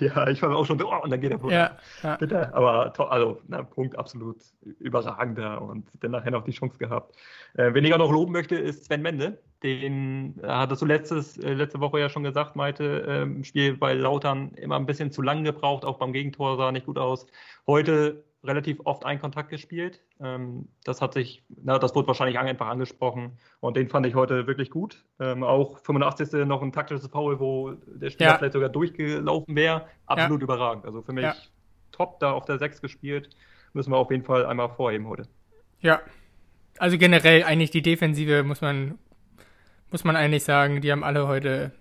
ja, 0.00 0.28
ich 0.28 0.42
war 0.42 0.54
auch 0.54 0.66
schon, 0.66 0.82
oh, 0.82 1.02
und 1.02 1.10
dann 1.10 1.20
geht 1.20 1.32
der 1.32 1.50
ja, 1.50 1.76
ja. 2.02 2.16
Bitte, 2.16 2.54
aber 2.54 2.92
also, 3.10 3.40
na, 3.48 3.62
Punkt 3.62 3.98
absolut 3.98 4.36
überragender 4.80 5.62
und 5.62 5.86
dann 6.00 6.10
nachher 6.10 6.30
noch 6.30 6.44
die 6.44 6.52
Chance 6.52 6.76
gehabt. 6.76 7.16
Äh, 7.54 7.72
wen 7.72 7.84
ich 7.84 7.94
auch 7.94 7.98
noch 7.98 8.12
loben 8.12 8.32
möchte, 8.32 8.56
ist 8.56 8.84
Sven 8.84 9.00
Mende. 9.00 9.38
Den 9.62 10.38
äh, 10.42 10.46
hattest 10.46 10.82
du 10.82 10.86
letztes, 10.86 11.38
äh, 11.38 11.54
letzte 11.54 11.80
Woche 11.80 12.00
ja 12.00 12.10
schon 12.10 12.22
gesagt, 12.22 12.54
Malte, 12.54 13.06
ähm, 13.08 13.44
Spiel 13.44 13.76
bei 13.76 13.94
Lautern 13.94 14.50
immer 14.56 14.76
ein 14.76 14.86
bisschen 14.86 15.10
zu 15.10 15.22
lang 15.22 15.42
gebraucht, 15.42 15.86
auch 15.86 15.98
beim 15.98 16.12
Gegentor 16.12 16.58
sah 16.58 16.70
nicht 16.70 16.86
gut 16.86 16.98
aus. 16.98 17.26
Heute 17.66 18.24
relativ 18.44 18.80
oft 18.84 19.04
einen 19.04 19.20
Kontakt 19.20 19.50
gespielt. 19.50 20.00
Ähm, 20.20 20.68
das 20.84 21.02
hat 21.02 21.14
sich, 21.14 21.42
na, 21.48 21.78
das 21.78 21.94
wurde 21.94 22.06
wahrscheinlich 22.06 22.38
einfach 22.38 22.68
angesprochen 22.68 23.38
und 23.60 23.76
den 23.76 23.88
fand 23.88 24.06
ich 24.06 24.14
heute 24.14 24.46
wirklich 24.46 24.70
gut. 24.70 25.04
Ähm, 25.18 25.42
auch 25.42 25.78
85. 25.80 26.46
noch 26.46 26.62
ein 26.62 26.72
taktisches 26.72 27.08
Foul, 27.08 27.40
wo 27.40 27.72
der 27.86 28.10
Spieler 28.10 28.30
ja. 28.30 28.38
vielleicht 28.38 28.52
sogar 28.52 28.68
durchgelaufen 28.68 29.56
wäre. 29.56 29.86
Absolut 30.06 30.40
ja. 30.40 30.44
überragend. 30.44 30.84
Also 30.84 31.02
für 31.02 31.12
mich 31.12 31.24
ja. 31.24 31.34
top 31.90 32.20
da 32.20 32.32
auf 32.32 32.44
der 32.44 32.58
6 32.58 32.80
gespielt. 32.80 33.30
Müssen 33.72 33.92
wir 33.92 33.96
auf 33.96 34.10
jeden 34.10 34.24
Fall 34.24 34.46
einmal 34.46 34.68
vorheben 34.68 35.08
heute. 35.08 35.28
Ja. 35.80 36.00
Also 36.78 36.96
generell 36.96 37.42
eigentlich 37.42 37.70
die 37.70 37.82
Defensive 37.82 38.44
muss 38.44 38.60
man, 38.60 38.98
muss 39.90 40.04
man 40.04 40.14
eigentlich 40.14 40.44
sagen, 40.44 40.80
die 40.80 40.92
haben 40.92 41.02
alle 41.02 41.26
heute 41.26 41.72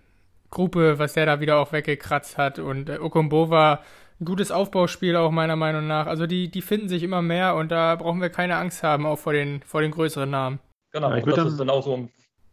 Gruppe, 0.49 0.97
was 0.97 1.13
der 1.13 1.27
da 1.27 1.39
wieder 1.39 1.59
auch 1.59 1.71
weggekratzt 1.71 2.37
hat 2.37 2.57
und 2.57 2.89
äh, 2.89 2.97
Okombova 2.97 3.83
ein 4.19 4.25
gutes 4.25 4.51
Aufbauspiel 4.51 5.15
auch 5.15 5.31
meiner 5.31 5.55
Meinung 5.55 5.87
nach. 5.87 6.07
Also 6.07 6.25
die, 6.25 6.49
die 6.49 6.61
finden 6.61 6.89
sich 6.89 7.03
immer 7.03 7.21
mehr 7.21 7.55
und 7.55 7.71
da 7.71 7.95
brauchen 7.95 8.21
wir 8.21 8.29
keine 8.29 8.55
Angst 8.57 8.83
haben, 8.83 9.05
auch 9.05 9.19
vor 9.19 9.33
den, 9.33 9.61
vor 9.63 9.81
den 9.81 9.91
größeren 9.91 10.29
Namen. 10.29 10.59
Genau, 10.91 11.13
ja, 11.13 11.21
das 11.21 11.51
ist 11.51 11.59
dann 11.59 11.69
auch 11.69 11.83
so 11.83 11.95
ein, 11.95 12.09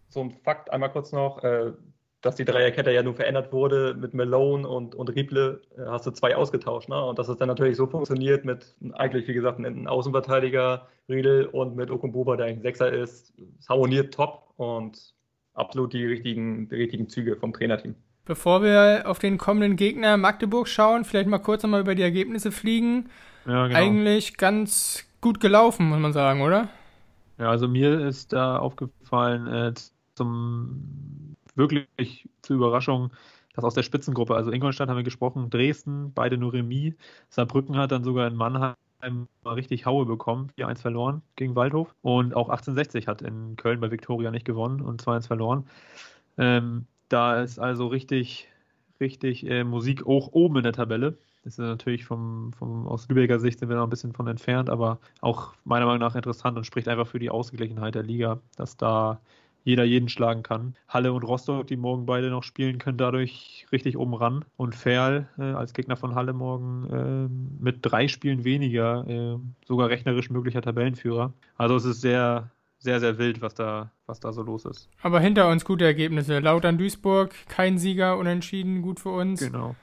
so 0.08 0.20
ein 0.20 0.30
Fakt, 0.30 0.70
einmal 0.70 0.90
kurz 0.90 1.12
noch, 1.12 1.42
äh, 1.42 1.72
dass 2.20 2.36
die 2.36 2.44
Dreierkette 2.44 2.90
ja 2.90 3.02
nun 3.02 3.14
verändert 3.14 3.52
wurde 3.52 3.94
mit 3.94 4.14
Malone 4.14 4.66
und, 4.66 4.94
und 4.94 5.08
Rieble, 5.10 5.62
äh, 5.76 5.82
hast 5.86 6.06
du 6.06 6.10
zwei 6.10 6.36
ausgetauscht. 6.36 6.88
Ne? 6.88 7.02
Und 7.02 7.18
dass 7.18 7.28
es 7.28 7.36
dann 7.36 7.48
natürlich 7.48 7.76
so 7.76 7.86
funktioniert 7.86 8.44
mit 8.44 8.76
eigentlich, 8.92 9.26
wie 9.28 9.34
gesagt, 9.34 9.58
einem 9.58 9.86
Außenverteidiger 9.86 10.86
Riedel 11.08 11.46
und 11.46 11.76
mit 11.76 11.90
Okumbuba, 11.90 12.36
der 12.36 12.46
eigentlich 12.46 12.58
ein 12.58 12.62
Sechser 12.62 12.92
ist. 12.92 13.34
Es 13.58 13.68
harmoniert 13.68 14.14
top 14.14 14.52
und 14.56 15.14
absolut 15.54 15.92
die 15.92 16.04
richtigen, 16.04 16.68
die 16.68 16.76
richtigen 16.76 17.08
Züge 17.08 17.36
vom 17.36 17.52
Trainerteam. 17.52 17.94
Bevor 18.26 18.62
wir 18.62 19.02
auf 19.06 19.18
den 19.18 19.36
kommenden 19.36 19.76
Gegner 19.76 20.16
Magdeburg 20.16 20.66
schauen, 20.66 21.04
vielleicht 21.04 21.28
mal 21.28 21.38
kurz 21.38 21.62
nochmal 21.62 21.82
über 21.82 21.94
die 21.94 22.02
Ergebnisse 22.02 22.52
fliegen. 22.52 23.10
Ja, 23.46 23.66
genau. 23.66 23.78
Eigentlich 23.78 24.38
ganz 24.38 25.04
gut 25.20 25.40
gelaufen, 25.40 25.88
muss 25.88 25.98
man 25.98 26.12
sagen, 26.12 26.40
oder? 26.40 26.68
Ja, 27.38 27.50
also 27.50 27.68
mir 27.68 28.00
ist 28.06 28.32
da 28.32 28.58
aufgefallen, 28.58 29.46
äh, 29.46 29.72
zum 30.14 31.36
wirklich 31.54 32.28
zur 32.42 32.56
Überraschung, 32.56 33.10
das 33.54 33.64
aus 33.64 33.74
der 33.74 33.82
Spitzengruppe, 33.82 34.34
also 34.34 34.50
Ingolstadt 34.50 34.88
haben 34.88 34.96
wir 34.96 35.04
gesprochen, 35.04 35.50
Dresden, 35.50 36.12
beide 36.14 36.38
nur 36.38 36.52
Remis. 36.52 36.94
Saarbrücken 37.28 37.76
hat 37.76 37.92
dann 37.92 38.04
sogar 38.04 38.26
in 38.26 38.34
Mannheim 38.34 38.74
mal 39.44 39.54
richtig 39.54 39.86
Haue 39.86 40.06
bekommen, 40.06 40.50
4-1 40.58 40.80
verloren 40.80 41.22
gegen 41.36 41.54
Waldhof. 41.54 41.94
Und 42.02 42.34
auch 42.34 42.48
1860 42.48 43.06
hat 43.06 43.22
in 43.22 43.56
Köln 43.56 43.80
bei 43.80 43.90
Viktoria 43.90 44.30
nicht 44.30 44.46
gewonnen 44.46 44.80
und 44.80 45.02
2-1 45.02 45.26
verloren. 45.26 45.66
Ähm, 46.38 46.86
da 47.08 47.42
ist 47.42 47.58
also 47.58 47.86
richtig, 47.86 48.48
richtig 49.00 49.46
äh, 49.48 49.64
Musik 49.64 50.06
auch 50.06 50.28
oben 50.32 50.58
in 50.58 50.62
der 50.64 50.72
Tabelle. 50.72 51.16
Das 51.44 51.54
ist 51.54 51.58
natürlich 51.58 52.04
vom, 52.04 52.52
vom, 52.54 52.86
aus 52.88 53.08
Lübecker 53.08 53.38
Sicht 53.38 53.58
sind 53.58 53.68
wir 53.68 53.76
noch 53.76 53.84
ein 53.84 53.90
bisschen 53.90 54.14
von 54.14 54.26
entfernt, 54.26 54.70
aber 54.70 54.98
auch 55.20 55.54
meiner 55.64 55.84
Meinung 55.84 56.00
nach 56.00 56.16
interessant 56.16 56.56
und 56.56 56.64
spricht 56.64 56.88
einfach 56.88 57.06
für 57.06 57.18
die 57.18 57.28
Ausgeglichenheit 57.30 57.94
der 57.94 58.02
Liga, 58.02 58.40
dass 58.56 58.78
da 58.78 59.20
jeder 59.64 59.84
jeden 59.84 60.08
schlagen 60.08 60.42
kann. 60.42 60.74
Halle 60.88 61.12
und 61.12 61.22
Rostock, 61.22 61.66
die 61.66 61.76
morgen 61.76 62.06
beide 62.06 62.30
noch 62.30 62.42
spielen, 62.42 62.78
können 62.78 62.98
dadurch 62.98 63.66
richtig 63.72 63.96
oben 63.96 64.14
ran. 64.14 64.44
Und 64.56 64.74
Ferl 64.74 65.28
äh, 65.38 65.42
als 65.42 65.72
Gegner 65.72 65.96
von 65.96 66.14
Halle 66.14 66.34
morgen 66.34 66.90
äh, 66.90 67.62
mit 67.62 67.78
drei 67.82 68.08
Spielen 68.08 68.44
weniger, 68.44 69.06
äh, 69.08 69.36
sogar 69.66 69.88
rechnerisch 69.88 70.30
möglicher 70.30 70.62
Tabellenführer. 70.62 71.32
Also 71.56 71.76
es 71.76 71.84
ist 71.86 72.02
sehr, 72.02 72.50
sehr, 72.84 73.00
sehr 73.00 73.16
wild, 73.18 73.40
was 73.40 73.54
da, 73.54 73.90
was 74.06 74.20
da 74.20 74.32
so 74.32 74.42
los 74.42 74.66
ist. 74.66 74.90
Aber 75.02 75.18
hinter 75.18 75.48
uns 75.48 75.64
gute 75.64 75.86
Ergebnisse. 75.86 76.38
Lautern 76.38 76.76
Duisburg, 76.76 77.34
kein 77.48 77.78
Sieger, 77.78 78.18
unentschieden, 78.18 78.82
gut 78.82 79.00
für 79.00 79.08
uns. 79.08 79.40
Genau. 79.40 79.74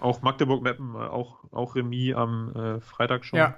Auch 0.00 0.22
Magdeburg-Meppen, 0.22 0.94
äh, 0.96 0.98
auch, 0.98 1.38
auch 1.52 1.76
Remis 1.76 2.14
am 2.14 2.52
äh, 2.54 2.80
Freitag 2.80 3.24
schon. 3.24 3.38
Ja. 3.38 3.54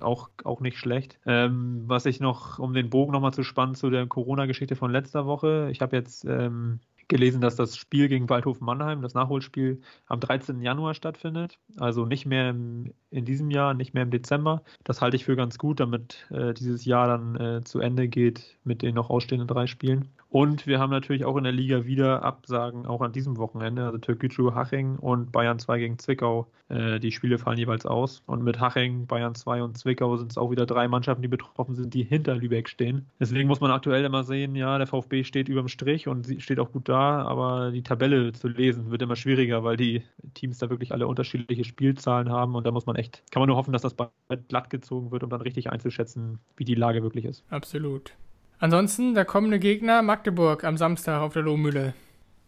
Auch, 0.00 0.30
auch 0.44 0.60
nicht 0.60 0.78
schlecht. 0.78 1.18
Ähm, 1.26 1.82
was 1.88 2.06
ich 2.06 2.20
noch, 2.20 2.60
um 2.60 2.72
den 2.72 2.90
Bogen 2.90 3.12
nochmal 3.12 3.34
zu 3.34 3.42
spannen 3.42 3.74
zu 3.74 3.90
der 3.90 4.06
Corona-Geschichte 4.06 4.76
von 4.76 4.92
letzter 4.92 5.26
Woche, 5.26 5.68
ich 5.72 5.80
habe 5.80 5.96
jetzt 5.96 6.24
ähm, 6.24 6.78
gelesen, 7.08 7.40
dass 7.40 7.56
das 7.56 7.76
Spiel 7.76 8.08
gegen 8.08 8.28
Waldhof 8.28 8.60
Mannheim, 8.60 9.02
das 9.02 9.14
Nachholspiel, 9.14 9.80
am 10.06 10.20
13. 10.20 10.60
Januar 10.60 10.94
stattfindet. 10.94 11.58
Also 11.78 12.04
nicht 12.04 12.26
mehr 12.26 12.50
im, 12.50 12.92
in 13.10 13.24
diesem 13.24 13.50
Jahr, 13.50 13.74
nicht 13.74 13.94
mehr 13.94 14.02
im 14.02 14.10
Dezember. 14.10 14.62
Das 14.84 15.00
halte 15.00 15.16
ich 15.16 15.24
für 15.24 15.36
ganz 15.36 15.58
gut, 15.58 15.80
damit 15.80 16.26
äh, 16.30 16.54
dieses 16.54 16.84
Jahr 16.84 17.08
dann 17.08 17.36
äh, 17.36 17.64
zu 17.64 17.80
Ende 17.80 18.08
geht 18.08 18.58
mit 18.64 18.82
den 18.82 18.94
noch 18.94 19.10
ausstehenden 19.10 19.48
drei 19.48 19.66
Spielen. 19.66 20.08
Und 20.30 20.66
wir 20.66 20.78
haben 20.78 20.90
natürlich 20.90 21.24
auch 21.24 21.36
in 21.36 21.44
der 21.44 21.52
Liga 21.52 21.86
wieder 21.86 22.22
Absagen, 22.22 22.84
auch 22.84 23.00
an 23.00 23.12
diesem 23.12 23.38
Wochenende. 23.38 23.86
Also 23.86 23.98
Türkgücü 23.98 24.52
Haching 24.52 24.96
und 24.96 25.32
Bayern 25.32 25.58
2 25.58 25.78
gegen 25.78 25.98
Zwickau. 25.98 26.46
Äh, 26.68 27.00
die 27.00 27.12
Spiele 27.12 27.38
fallen 27.38 27.56
jeweils 27.56 27.86
aus. 27.86 28.22
Und 28.26 28.44
mit 28.44 28.60
Haching, 28.60 29.06
Bayern 29.06 29.34
2 29.34 29.62
und 29.62 29.78
Zwickau 29.78 30.16
sind 30.18 30.30
es 30.30 30.36
auch 30.36 30.50
wieder 30.50 30.66
drei 30.66 30.86
Mannschaften, 30.86 31.22
die 31.22 31.28
betroffen 31.28 31.74
sind, 31.74 31.94
die 31.94 32.02
hinter 32.02 32.36
Lübeck 32.36 32.68
stehen. 32.68 33.06
Deswegen 33.18 33.48
muss 33.48 33.60
man 33.60 33.70
aktuell 33.70 34.04
immer 34.04 34.22
sehen, 34.22 34.54
ja, 34.54 34.76
der 34.76 34.86
VfB 34.86 35.24
steht 35.24 35.48
überm 35.48 35.68
Strich 35.68 36.08
und 36.08 36.26
steht 36.42 36.60
auch 36.60 36.72
gut 36.72 36.90
da, 36.90 37.22
aber 37.22 37.70
die 37.70 37.82
Tabelle 37.82 38.32
zu 38.32 38.48
lesen 38.48 38.90
wird 38.90 39.00
immer 39.00 39.16
schwieriger, 39.16 39.64
weil 39.64 39.78
die 39.78 40.02
Teams 40.34 40.58
da 40.58 40.68
wirklich 40.68 40.92
alle 40.92 41.06
unterschiedliche 41.06 41.64
Spielzahlen 41.64 42.30
haben 42.30 42.54
und 42.54 42.66
da 42.66 42.70
muss 42.70 42.84
man 42.84 42.96
echt, 42.96 43.22
kann 43.30 43.40
man 43.40 43.48
nur 43.48 43.56
hoffen, 43.56 43.72
dass 43.72 43.82
das 43.82 43.94
bald 43.94 44.10
glatt 44.48 44.68
gezogen 44.68 45.10
wird, 45.10 45.22
um 45.22 45.30
dann 45.30 45.40
richtig 45.40 45.70
einzuschätzen, 45.70 46.38
wie 46.56 46.64
die 46.64 46.74
Lage 46.74 47.02
wirklich 47.02 47.24
ist. 47.24 47.44
Absolut. 47.48 48.12
Ansonsten 48.60 49.14
der 49.14 49.24
kommende 49.24 49.58
Gegner 49.58 50.02
Magdeburg 50.02 50.64
am 50.64 50.76
Samstag 50.76 51.20
auf 51.20 51.32
der 51.32 51.42
Lohmühle. 51.42 51.94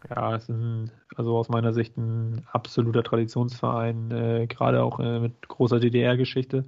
Ja, 0.08 0.34
es 0.34 0.44
ist 0.44 0.48
ein, 0.48 0.90
also 1.14 1.36
aus 1.36 1.48
meiner 1.48 1.72
Sicht 1.72 1.96
ein 1.96 2.46
absoluter 2.52 3.02
Traditionsverein, 3.02 4.10
äh, 4.10 4.46
gerade 4.46 4.82
auch 4.82 4.98
äh, 4.98 5.20
mit 5.20 5.46
großer 5.46 5.78
DDR-Geschichte, 5.78 6.64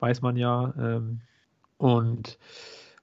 weiß 0.00 0.22
man 0.22 0.36
ja. 0.36 0.72
Ähm, 0.78 1.20
und 1.76 2.38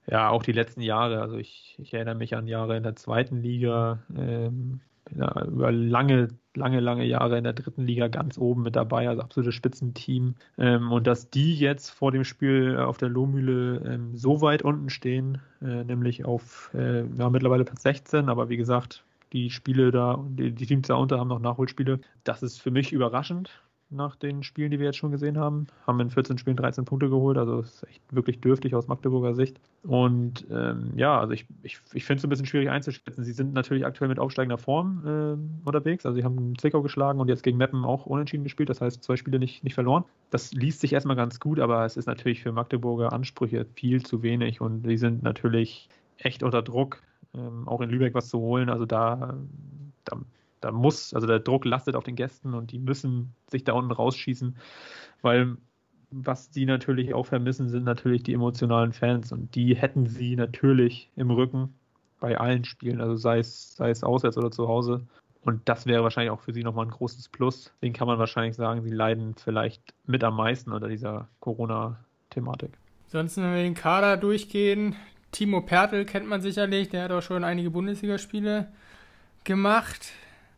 ja, 0.06 0.28
auch 0.28 0.42
die 0.42 0.52
letzten 0.52 0.80
Jahre, 0.80 1.20
also 1.22 1.36
ich, 1.36 1.76
ich, 1.78 1.94
erinnere 1.94 2.16
mich 2.16 2.34
an 2.34 2.48
Jahre 2.48 2.76
in 2.76 2.82
der 2.82 2.96
zweiten 2.96 3.42
Liga, 3.42 4.00
ähm, 4.16 4.80
ja, 5.14 5.44
über 5.44 5.70
lange, 5.70 6.28
lange, 6.56 6.80
lange 6.80 7.04
Jahre 7.04 7.38
in 7.38 7.44
der 7.44 7.52
dritten 7.52 7.86
Liga 7.86 8.08
ganz 8.08 8.38
oben 8.38 8.62
mit 8.62 8.76
dabei, 8.76 9.08
also 9.08 9.22
absolutes 9.22 9.54
Spitzenteam. 9.54 10.34
Ähm, 10.58 10.92
und 10.92 11.06
dass 11.06 11.30
die 11.30 11.54
jetzt 11.54 11.90
vor 11.90 12.12
dem 12.12 12.24
Spiel 12.24 12.76
auf 12.78 12.98
der 12.98 13.08
Lohmühle 13.08 13.82
ähm, 13.86 14.16
so 14.16 14.40
weit 14.40 14.62
unten 14.62 14.90
stehen, 14.90 15.38
äh, 15.62 15.84
nämlich 15.84 16.24
auf 16.24 16.70
äh, 16.74 17.04
ja, 17.06 17.30
mittlerweile 17.30 17.64
Platz 17.64 17.82
16, 17.82 18.28
aber 18.28 18.48
wie 18.48 18.56
gesagt, 18.56 19.04
die 19.32 19.50
Spiele 19.50 19.92
da, 19.92 20.24
die, 20.28 20.52
die 20.52 20.66
Teams 20.66 20.88
da 20.88 20.94
unter 20.96 21.18
haben 21.18 21.28
noch 21.28 21.38
Nachholspiele. 21.38 22.00
Das 22.24 22.42
ist 22.42 22.60
für 22.60 22.70
mich 22.70 22.92
überraschend 22.92 23.50
nach 23.90 24.16
den 24.16 24.42
Spielen, 24.42 24.70
die 24.70 24.78
wir 24.78 24.86
jetzt 24.86 24.98
schon 24.98 25.10
gesehen 25.10 25.38
haben. 25.38 25.66
Haben 25.86 26.00
in 26.00 26.10
14 26.10 26.38
Spielen 26.38 26.56
13 26.56 26.84
Punkte 26.84 27.08
geholt, 27.08 27.36
also 27.36 27.60
ist 27.60 27.82
echt 27.88 28.02
wirklich 28.10 28.40
dürftig 28.40 28.74
aus 28.74 28.88
Magdeburger 28.88 29.34
Sicht. 29.34 29.60
Und 29.82 30.46
ähm, 30.50 30.92
ja, 30.96 31.18
also 31.18 31.32
ich, 31.32 31.46
ich, 31.62 31.78
ich 31.92 32.04
finde 32.04 32.18
es 32.18 32.24
ein 32.24 32.30
bisschen 32.30 32.46
schwierig 32.46 32.70
einzuschätzen. 32.70 33.24
Sie 33.24 33.32
sind 33.32 33.52
natürlich 33.52 33.84
aktuell 33.84 34.08
mit 34.08 34.18
aufsteigender 34.18 34.58
Form 34.58 35.02
äh, 35.04 35.66
unterwegs. 35.66 36.06
Also 36.06 36.16
sie 36.16 36.24
haben 36.24 36.56
Zwickau 36.58 36.82
geschlagen 36.82 37.20
und 37.20 37.28
jetzt 37.28 37.42
gegen 37.42 37.58
Meppen 37.58 37.84
auch 37.84 38.06
unentschieden 38.06 38.44
gespielt, 38.44 38.70
das 38.70 38.80
heißt 38.80 39.02
zwei 39.02 39.16
Spiele 39.16 39.38
nicht, 39.38 39.64
nicht 39.64 39.74
verloren. 39.74 40.04
Das 40.30 40.52
liest 40.52 40.80
sich 40.80 40.92
erstmal 40.92 41.16
ganz 41.16 41.40
gut, 41.40 41.58
aber 41.58 41.84
es 41.84 41.96
ist 41.96 42.06
natürlich 42.06 42.42
für 42.42 42.52
Magdeburger 42.52 43.12
Ansprüche 43.12 43.66
viel 43.74 44.04
zu 44.04 44.22
wenig 44.22 44.60
und 44.60 44.82
die 44.82 44.96
sind 44.98 45.22
natürlich 45.22 45.88
echt 46.18 46.42
unter 46.42 46.62
Druck, 46.62 47.02
ähm, 47.34 47.66
auch 47.66 47.80
in 47.80 47.90
Lübeck 47.90 48.14
was 48.14 48.28
zu 48.28 48.38
holen. 48.38 48.68
Also 48.68 48.86
da, 48.86 49.34
da 50.04 50.18
da 50.60 50.72
muss, 50.72 51.14
also 51.14 51.26
der 51.26 51.40
Druck 51.40 51.64
lastet 51.64 51.96
auf 51.96 52.04
den 52.04 52.16
Gästen 52.16 52.54
und 52.54 52.72
die 52.72 52.78
müssen 52.78 53.34
sich 53.48 53.64
da 53.64 53.72
unten 53.72 53.92
rausschießen, 53.92 54.56
weil 55.22 55.56
was 56.10 56.50
die 56.50 56.66
natürlich 56.66 57.14
auch 57.14 57.26
vermissen, 57.26 57.68
sind 57.68 57.84
natürlich 57.84 58.22
die 58.22 58.34
emotionalen 58.34 58.92
Fans 58.92 59.32
und 59.32 59.54
die 59.54 59.76
hätten 59.76 60.06
sie 60.06 60.36
natürlich 60.36 61.08
im 61.16 61.30
Rücken 61.30 61.74
bei 62.18 62.36
allen 62.38 62.64
Spielen, 62.64 63.00
also 63.00 63.16
sei 63.16 63.38
es, 63.38 63.76
sei 63.76 63.90
es 63.90 64.04
auswärts 64.04 64.36
oder 64.36 64.50
zu 64.50 64.68
Hause. 64.68 65.06
Und 65.42 65.68
das 65.68 65.86
wäre 65.86 66.02
wahrscheinlich 66.02 66.30
auch 66.30 66.40
für 66.40 66.52
sie 66.52 66.62
nochmal 66.62 66.86
ein 66.86 66.90
großes 66.90 67.30
Plus. 67.30 67.72
Den 67.82 67.94
kann 67.94 68.06
man 68.06 68.18
wahrscheinlich 68.18 68.56
sagen, 68.56 68.82
sie 68.82 68.90
leiden 68.90 69.34
vielleicht 69.36 69.94
mit 70.04 70.22
am 70.22 70.36
meisten 70.36 70.72
unter 70.72 70.88
dieser 70.88 71.28
Corona-Thematik. 71.40 72.72
Sonst, 73.06 73.38
wenn 73.38 73.54
wir 73.54 73.62
den 73.62 73.74
Kader 73.74 74.18
durchgehen, 74.18 74.96
Timo 75.32 75.62
Pertl 75.62 76.04
kennt 76.04 76.28
man 76.28 76.42
sicherlich, 76.42 76.90
der 76.90 77.04
hat 77.04 77.12
auch 77.12 77.22
schon 77.22 77.44
einige 77.44 77.70
Bundesligaspiele 77.70 78.68
gemacht. 79.44 80.12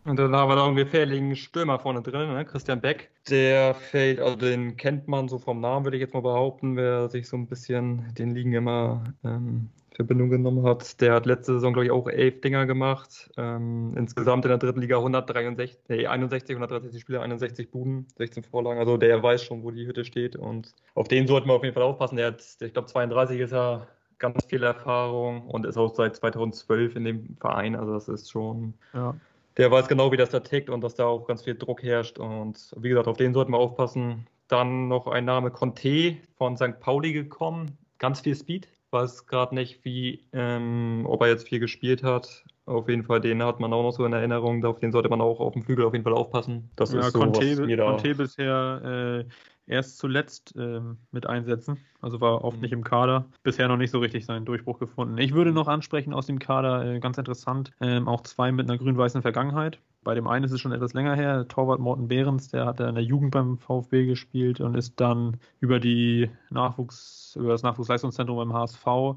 Und 0.04 0.18
dann 0.18 0.34
haben 0.34 0.48
wir 0.50 0.56
da 0.56 0.66
einen 0.66 0.74
gefährlichen 0.74 1.36
Stürmer 1.36 1.78
vorne 1.78 2.02
drin, 2.02 2.32
ne? 2.32 2.44
Christian 2.44 2.80
Beck. 2.80 3.10
Der 3.30 3.74
fällt, 3.74 4.18
also 4.18 4.36
den 4.36 4.76
kennt 4.76 5.06
man 5.06 5.28
so 5.28 5.38
vom 5.38 5.60
Namen, 5.60 5.84
würde 5.84 5.96
ich 5.96 6.00
jetzt 6.00 6.14
mal 6.14 6.22
behaupten, 6.22 6.76
wer 6.76 7.08
sich 7.08 7.28
so 7.28 7.36
ein 7.36 7.46
bisschen 7.46 8.12
den 8.14 8.34
Ligen 8.34 8.52
immer 8.52 9.04
ähm, 9.22 9.68
Verbindung 9.94 10.30
genommen 10.30 10.64
hat. 10.64 11.00
Der 11.00 11.14
hat 11.14 11.26
letzte 11.26 11.52
Saison, 11.54 11.72
glaube 11.72 11.86
ich, 11.86 11.92
auch 11.92 12.08
elf 12.08 12.40
Dinger 12.40 12.66
gemacht. 12.66 13.30
Ähm, 13.36 13.94
insgesamt 13.96 14.44
in 14.44 14.48
der 14.48 14.58
dritten 14.58 14.80
Liga 14.80 14.96
163, 14.96 15.78
nee, 15.88 16.06
61, 16.06 16.56
130 16.56 17.00
Spiele, 17.00 17.20
61 17.20 17.70
Buden, 17.70 18.06
16 18.16 18.42
Vorlagen. 18.42 18.80
Also 18.80 18.96
der 18.96 19.22
weiß 19.22 19.44
schon, 19.44 19.62
wo 19.62 19.70
die 19.70 19.86
Hütte 19.86 20.04
steht. 20.04 20.34
Und 20.34 20.74
auf 20.94 21.06
den 21.06 21.28
sollten 21.28 21.48
wir 21.48 21.54
auf 21.54 21.62
jeden 21.62 21.74
Fall 21.74 21.84
aufpassen. 21.84 22.16
Der 22.16 22.28
hat, 22.28 22.42
ich 22.60 22.72
glaube, 22.72 22.88
32 22.88 23.38
ist 23.38 23.52
er 23.52 23.86
ganz 24.18 24.44
viel 24.46 24.64
Erfahrung 24.64 25.46
und 25.46 25.64
ist 25.64 25.76
auch 25.76 25.94
seit 25.94 26.16
2012 26.16 26.96
in 26.96 27.04
dem 27.04 27.36
Verein. 27.38 27.76
Also 27.76 27.92
das 27.92 28.08
ist 28.08 28.30
schon. 28.30 28.74
Ja 28.94 29.14
der 29.56 29.70
weiß 29.70 29.88
genau, 29.88 30.12
wie 30.12 30.16
das 30.16 30.30
da 30.30 30.40
tickt 30.40 30.70
und 30.70 30.82
dass 30.82 30.94
da 30.94 31.06
auch 31.06 31.26
ganz 31.26 31.42
viel 31.42 31.54
Druck 31.54 31.82
herrscht. 31.82 32.18
Und 32.18 32.74
wie 32.76 32.88
gesagt, 32.88 33.08
auf 33.08 33.16
den 33.16 33.34
sollten 33.34 33.52
wir 33.52 33.58
aufpassen. 33.58 34.26
Dann 34.48 34.88
noch 34.88 35.06
ein 35.06 35.24
Name 35.24 35.50
Conte 35.50 36.16
von 36.36 36.56
St. 36.56 36.80
Pauli 36.80 37.12
gekommen. 37.12 37.78
Ganz 37.98 38.20
viel 38.20 38.34
Speed. 38.34 38.68
Weiß 38.90 39.26
gerade 39.26 39.54
nicht, 39.54 39.84
wie, 39.84 40.28
ähm, 40.32 41.04
ob 41.06 41.22
er 41.22 41.28
jetzt 41.28 41.48
viel 41.48 41.60
gespielt 41.60 42.02
hat. 42.02 42.44
Auf 42.66 42.88
jeden 42.88 43.02
Fall, 43.02 43.20
den 43.20 43.42
hat 43.42 43.58
man 43.58 43.72
auch 43.72 43.82
noch 43.82 43.92
so 43.92 44.04
in 44.04 44.12
Erinnerung. 44.12 44.64
Auf 44.64 44.78
den 44.78 44.92
sollte 44.92 45.08
man 45.08 45.20
auch 45.20 45.40
auf 45.40 45.54
dem 45.54 45.62
Flügel 45.62 45.84
auf 45.84 45.94
jeden 45.94 46.04
Fall 46.04 46.14
aufpassen. 46.14 46.70
Das 46.76 46.92
ja, 46.92 47.00
ist 47.00 47.12
so, 47.12 47.20
Conte, 47.20 47.58
was 47.58 47.68
jeder... 47.68 47.86
Conte 47.86 48.14
bisher 48.14 49.24
äh, 49.24 49.32
erst 49.66 49.98
zuletzt 49.98 50.54
ähm, 50.56 50.98
mit 51.10 51.26
einsetzen. 51.26 51.78
Also 52.00 52.20
war 52.20 52.44
oft 52.44 52.56
mhm. 52.56 52.62
nicht 52.62 52.72
im 52.72 52.84
Kader. 52.84 53.26
Bisher 53.42 53.68
noch 53.68 53.76
nicht 53.76 53.90
so 53.90 53.98
richtig 53.98 54.26
seinen 54.26 54.44
Durchbruch 54.44 54.78
gefunden. 54.78 55.18
Ich 55.18 55.34
würde 55.34 55.52
noch 55.52 55.68
ansprechen 55.68 56.12
aus 56.12 56.26
dem 56.26 56.38
Kader, 56.38 56.84
äh, 56.84 57.00
ganz 57.00 57.18
interessant, 57.18 57.72
ähm, 57.80 58.08
auch 58.08 58.22
zwei 58.22 58.52
mit 58.52 58.68
einer 58.68 58.78
grün-weißen 58.78 59.22
Vergangenheit. 59.22 59.78
Bei 60.04 60.14
dem 60.14 60.26
einen 60.26 60.44
ist 60.44 60.52
es 60.52 60.60
schon 60.60 60.72
etwas 60.72 60.94
länger 60.94 61.14
her, 61.14 61.46
Torwart 61.46 61.78
Morten 61.78 62.08
Behrens, 62.08 62.48
der 62.48 62.66
hat 62.66 62.80
in 62.80 62.94
der 62.94 63.04
Jugend 63.04 63.30
beim 63.30 63.58
VfB 63.58 64.06
gespielt 64.06 64.60
und 64.60 64.74
ist 64.74 65.00
dann 65.00 65.36
über 65.60 65.78
die 65.78 66.28
Nachwuchs, 66.50 67.36
über 67.38 67.52
das 67.52 67.62
Nachwuchsleistungszentrum 67.62 68.36
beim 68.36 68.52
HSV 68.52 69.16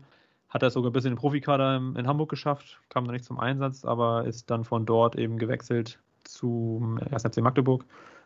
hat 0.56 0.64
er 0.64 0.70
sogar 0.70 0.92
bis 0.92 1.04
in 1.04 1.12
den 1.12 1.18
Profikader 1.18 1.75
in 1.75 2.08
Hamburg 2.08 2.30
geschafft, 2.30 2.80
kam 2.88 3.04
dann 3.04 3.14
nicht 3.14 3.25
zum 3.25 3.40
Einsatz, 3.40 3.84
aber 3.84 4.25
ist 4.25 4.50
dann 4.50 4.64
von 4.64 4.86
dort 4.86 5.18
eben 5.18 5.38
gewechselt 5.38 6.00
zum 6.24 6.98
1. 7.12 7.24
FC 7.24 7.42
Magdeburg 7.42 7.86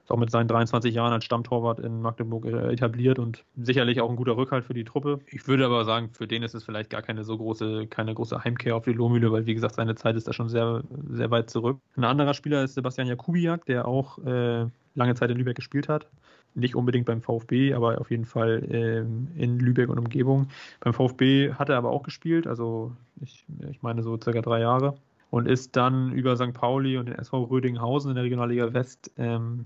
ist 0.09 0.13
auch 0.13 0.19
mit 0.19 0.31
seinen 0.31 0.47
23 0.47 0.93
Jahren 0.93 1.13
als 1.13 1.25
Stammtorwart 1.25 1.79
in 1.79 2.01
Magdeburg 2.01 2.45
äh, 2.45 2.73
etabliert 2.73 3.19
und 3.19 3.45
sicherlich 3.55 4.01
auch 4.01 4.09
ein 4.09 4.15
guter 4.15 4.35
Rückhalt 4.37 4.65
für 4.65 4.73
die 4.73 4.83
Truppe. 4.83 5.19
Ich 5.27 5.47
würde 5.47 5.65
aber 5.65 5.85
sagen, 5.85 6.09
für 6.09 6.27
den 6.27 6.41
ist 6.41 6.55
es 6.55 6.63
vielleicht 6.63 6.89
gar 6.89 7.03
keine 7.03 7.23
so 7.23 7.37
große, 7.37 7.85
keine 7.87 8.15
große 8.15 8.43
Heimkehr 8.43 8.75
auf 8.75 8.85
die 8.85 8.93
Lohmühle, 8.93 9.31
weil 9.31 9.45
wie 9.45 9.53
gesagt, 9.53 9.75
seine 9.75 9.93
Zeit 9.93 10.15
ist 10.15 10.27
da 10.27 10.33
schon 10.33 10.49
sehr, 10.49 10.83
sehr 11.09 11.29
weit 11.29 11.51
zurück. 11.51 11.79
Ein 11.95 12.05
anderer 12.05 12.33
Spieler 12.33 12.63
ist 12.63 12.73
Sebastian 12.73 13.07
Jakubiak, 13.07 13.65
der 13.65 13.87
auch 13.87 14.17
äh, 14.25 14.65
lange 14.95 15.13
Zeit 15.13 15.29
in 15.29 15.37
Lübeck 15.37 15.55
gespielt 15.55 15.87
hat. 15.87 16.07
Nicht 16.55 16.75
unbedingt 16.75 17.05
beim 17.05 17.21
VfB, 17.21 17.75
aber 17.75 18.01
auf 18.01 18.09
jeden 18.09 18.25
Fall 18.25 18.63
ähm, 18.71 19.27
in 19.35 19.59
Lübeck 19.59 19.89
und 19.89 19.99
Umgebung. 19.99 20.47
Beim 20.79 20.93
VfB 20.93 21.53
hat 21.53 21.69
er 21.69 21.77
aber 21.77 21.91
auch 21.91 22.01
gespielt, 22.01 22.47
also 22.47 22.93
ich, 23.21 23.45
ich 23.69 23.83
meine 23.83 24.01
so 24.01 24.19
circa 24.19 24.41
drei 24.41 24.61
Jahre 24.61 24.95
und 25.29 25.47
ist 25.47 25.75
dann 25.75 26.11
über 26.13 26.35
St. 26.35 26.53
Pauli 26.53 26.97
und 26.97 27.07
den 27.07 27.19
SV 27.19 27.43
Rödinghausen 27.43 28.09
in 28.09 28.15
der 28.15 28.23
Regionalliga 28.23 28.73
West 28.73 29.11
ähm, 29.17 29.61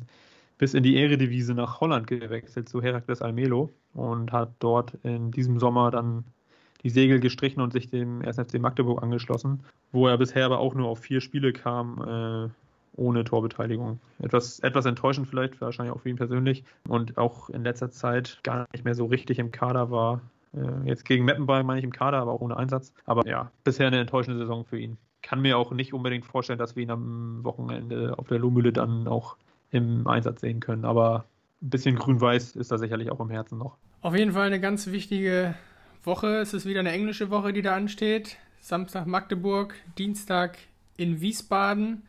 bis 0.58 0.74
in 0.74 0.84
die 0.84 0.98
Eredivisie 0.98 1.54
nach 1.54 1.82
Holland 1.82 2.08
gewechselt 2.08 2.70
zu 2.70 2.82
Herakles 2.82 3.22
Almelo 3.22 3.72
und 3.94 4.32
hat 4.32 4.54
dort 4.60 4.94
in 5.04 5.32
diesem 5.32 5.60
Sommer 5.60 5.92
dann 5.92 6.24
die 6.84 6.90
Segel 6.90 7.20
gestrichen 7.20 7.62
und 7.62 7.74
sich 7.74 7.90
dem 7.90 8.22
1. 8.22 8.38
FC 8.38 8.60
Magdeburg 8.60 9.02
angeschlossen, 9.02 9.64
wo 9.92 10.08
er 10.08 10.18
bisher 10.18 10.46
aber 10.46 10.60
auch 10.60 10.76
nur 10.76 10.90
auf 10.90 11.00
vier 11.00 11.22
Spiele 11.22 11.54
kam, 11.54 12.50
äh, 12.50 12.50
ohne 12.96 13.24
Torbeteiligung. 13.24 14.00
Etwas, 14.20 14.60
etwas 14.60 14.86
enttäuschend 14.86 15.28
vielleicht, 15.28 15.60
wahrscheinlich 15.62 15.96
auch 15.96 16.02
für 16.02 16.10
ihn 16.10 16.18
persönlich 16.18 16.64
und 16.88 17.18
auch 17.18 17.50
in 17.50 17.64
letzter 17.64 17.90
Zeit 17.90 18.40
gar 18.44 18.68
nicht 18.74 18.86
mehr 18.86 18.96
so 18.96 19.06
richtig 19.06 19.40
im 19.40 19.52
Kader 19.52 19.90
war. 19.90 20.22
Äh, 20.54 20.88
jetzt 20.88 21.06
gegen 21.06 21.26
Meppenball 21.26 21.64
meine 21.64 21.80
ich 21.80 21.86
im 21.86 21.94
Kader, 21.94 22.20
aber 22.20 22.34
auch 22.34 22.42
ohne 22.42 22.58
Einsatz. 22.58 22.94
Aber 23.06 23.26
ja, 23.26 23.52
bisher 23.64 23.88
eine 23.88 24.00
enttäuschende 24.00 24.38
Saison 24.38 24.66
für 24.66 24.78
ihn. 24.78 24.98
Kann 25.22 25.42
mir 25.42 25.58
auch 25.58 25.72
nicht 25.72 25.94
unbedingt 25.94 26.26
vorstellen, 26.26 26.60
dass 26.60 26.76
wir 26.76 26.84
ihn 26.84 26.92
am 26.92 27.44
Wochenende 27.44 28.18
auf 28.18 28.28
der 28.28 28.40
Lohmühle 28.40 28.74
dann 28.74 29.08
auch 29.08 29.38
im 29.74 30.08
Einsatz 30.08 30.42
sehen 30.42 30.60
können. 30.60 30.86
Aber 30.86 31.26
ein 31.62 31.70
bisschen 31.70 31.96
grün-weiß 31.96 32.56
ist 32.56 32.72
da 32.72 32.78
sicherlich 32.78 33.12
auch 33.12 33.20
im 33.20 33.30
Herzen 33.30 33.58
noch. 33.58 33.78
Auf 34.02 34.16
jeden 34.16 34.34
Fall 34.34 34.48
eine 34.48 34.60
ganz 34.60 34.88
wichtige 34.88 35.56
Woche. 36.04 36.38
Es 36.38 36.54
ist 36.54 36.66
wieder 36.66 36.82
eine 36.82 36.92
englische 36.92 37.30
Woche, 37.30 37.54
die 37.54 37.62
da 37.62 37.76
ansteht. 37.76 38.38
Samstag 38.60 39.08
Magdeburg, 39.08 39.76
Dienstag 39.98 40.58
in 40.96 41.22
Wiesbaden 41.22 42.04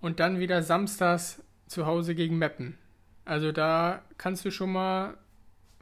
und 0.00 0.20
dann 0.20 0.38
wieder 0.38 0.62
samstags 0.62 1.42
zu 1.66 1.86
Hause 1.86 2.14
gegen 2.14 2.38
Meppen. 2.38 2.76
Also 3.24 3.52
da 3.52 4.02
kannst 4.16 4.44
du 4.44 4.50
schon 4.50 4.72
mal 4.72 5.14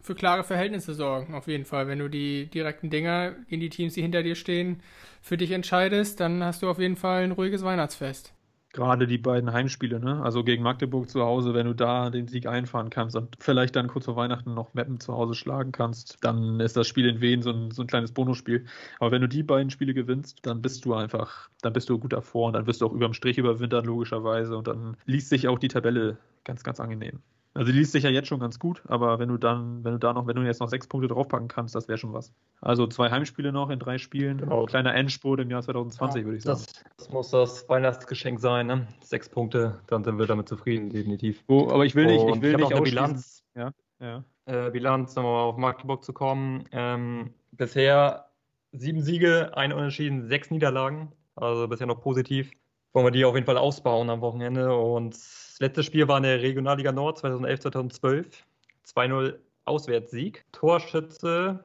für 0.03 0.15
klare 0.15 0.45
Verhältnisse 0.45 0.95
sorgen, 0.95 1.35
auf 1.35 1.49
jeden 1.49 1.65
Fall. 1.65 1.89
Wenn 1.89 1.99
du 1.99 2.09
die 2.09 2.47
direkten 2.47 2.91
Dinger 2.91 3.35
in 3.49 3.61
die 3.61 3.71
Teams, 3.71 3.95
die 3.95 4.03
hinter 4.03 4.23
dir 4.23 4.35
stehen, 4.35 4.81
für 5.23 5.37
dich 5.37 5.51
entscheidest, 5.51 6.21
dann 6.21 6.45
hast 6.45 6.63
du 6.63 6.69
auf 6.69 6.79
jeden 6.79 6.97
Fall 6.97 7.25
ein 7.25 7.33
ruhiges 7.33 7.65
Weihnachtsfest 7.65 8.36
gerade 8.77 9.09
die 9.09 9.19
beiden 9.19 9.53
Heimspiele, 9.53 9.99
ne? 9.99 10.23
Also 10.23 10.45
gegen 10.45 10.63
Magdeburg 10.63 11.11
zu 11.11 11.23
Hause, 11.23 11.55
wenn 11.55 11.67
du 11.67 11.75
da 11.75 12.11
den 12.11 12.29
Sieg 12.29 12.47
einfahren 12.47 12.91
kannst 12.91 13.17
und 13.17 13.37
vielleicht 13.41 13.75
dann 13.75 13.89
kurz 13.89 14.05
vor 14.05 14.15
Weihnachten 14.17 14.55
noch 14.55 14.75
Meppen 14.75 15.01
zu 15.01 15.15
Hause 15.15 15.35
schlagen 15.35 15.73
kannst, 15.73 16.19
dann 16.21 16.61
ist 16.61 16.77
das 16.77 16.87
Spiel 16.87 17.09
in 17.09 17.21
Wien 17.21 17.43
so 17.43 17.51
ein, 17.51 17.73
so 17.73 17.83
ein 17.83 17.89
kleines 17.89 18.13
Bonusspiel. 18.13 18.67
Aber 19.01 19.11
wenn 19.11 19.23
du 19.23 19.29
die 19.29 19.43
beiden 19.43 19.71
Spiele 19.71 19.95
gewinnst, 19.95 20.41
dann 20.47 20.63
bist 20.63 20.85
du 20.85 20.95
einfach, 20.95 21.51
dann 21.63 21.73
bist 21.73 21.89
du 21.89 21.99
gut 21.99 22.13
davor 22.13 22.49
und 22.49 22.53
dann 22.53 22.67
wirst 22.67 22.81
du 22.83 22.87
auch 22.87 22.93
überm 22.93 23.15
Strich 23.15 23.39
überwintern, 23.39 23.85
logischerweise. 23.85 24.57
Und 24.57 24.69
dann 24.69 24.97
liest 25.07 25.31
sich 25.31 25.49
auch 25.49 25.59
die 25.59 25.69
Tabelle 25.69 26.19
ganz, 26.45 26.63
ganz 26.63 26.79
angenehm. 26.79 27.21
Also 27.57 27.73
die 27.73 27.79
liest 27.79 27.93
sich 27.93 28.05
ja 28.05 28.11
jetzt 28.11 28.29
schon 28.29 28.39
ganz 28.39 28.59
gut, 28.59 28.83
aber 28.87 29.19
wenn 29.19 29.31
du 29.31 29.39
dann, 29.39 29.83
wenn 29.83 29.93
du 29.93 29.99
da 29.99 30.13
noch, 30.13 30.27
wenn 30.27 30.37
du 30.37 30.43
jetzt 30.43 30.61
noch 30.61 30.69
sechs 30.69 30.87
Punkte 30.87 31.09
draufpacken 31.09 31.49
kannst, 31.49 31.75
das 31.75 31.89
wäre 31.89 31.97
schon 31.97 32.13
was. 32.13 32.31
Also 32.61 32.87
zwei 32.87 33.11
Heimspiele 33.11 33.51
noch 33.51 33.71
in 33.71 33.79
drei 33.79 33.97
Spielen. 33.97 34.39
Genau. 34.39 34.67
Kleiner 34.67 34.95
Endspurt 34.95 35.41
im 35.41 35.51
Jahr 35.51 35.63
2020, 35.63 36.21
ja, 36.21 36.25
würde 36.27 36.37
ich 36.37 36.45
sagen. 36.45 36.59
Das, 36.59 36.85
das, 36.99 37.11
muss 37.11 37.31
das 37.31 37.67
Weihnachtsgeschenk 37.69 38.41
sein, 38.41 38.67
ne? 38.67 38.87
Sechs 39.03 39.31
Punkte, 39.31 39.81
dann 39.87 40.05
sind 40.05 40.19
wir 40.19 40.27
damit 40.27 40.51
zufrieden, 40.51 40.91
definitiv. 40.91 41.43
Oh, 41.47 41.71
aber 41.71 41.87
ich 41.87 41.95
will 41.95 42.07
nicht, 42.07 42.29
ich 42.29 42.43
will 42.43 42.51
ich 42.51 42.57
nicht 42.59 42.75
auch 42.75 42.85
Bilanz. 42.85 43.43
Ja, 43.55 43.73
ja. 44.01 44.23
Äh, 44.45 44.71
Bilanz, 44.71 45.17
nochmal 45.17 45.45
auf 45.45 45.57
Magdeburg 45.57 46.05
zu 46.05 46.13
kommen. 46.13 46.65
Ähm, 46.73 47.33
bisher 47.53 48.27
sieben 48.73 49.01
Siege, 49.01 49.57
ein 49.57 49.73
Unentschieden, 49.73 50.29
sechs 50.29 50.51
Niederlagen. 50.51 51.13
Also 51.37 51.69
bisher 51.69 51.87
noch 51.87 52.03
positiv. 52.03 52.51
Wollen 52.97 53.09
wir 53.09 53.11
die 53.11 53.27
auf 53.27 53.35
jeden 53.35 53.45
Fall 53.45 53.59
ausbauen 53.59 54.09
am 54.09 54.23
Wochenende 54.23 54.75
und 54.75 55.13
das 55.13 55.59
letzte 55.61 55.83
Spiel 55.83 56.09
war 56.09 56.17
in 56.17 56.23
der 56.23 56.41
Regionalliga 56.41 56.93
Nord 56.93 57.19
2011, 57.19 57.61
2012. 57.61 58.47
2-0 58.87 59.35
Auswärtssieg. 59.67 60.47
Torschütze, 60.53 61.63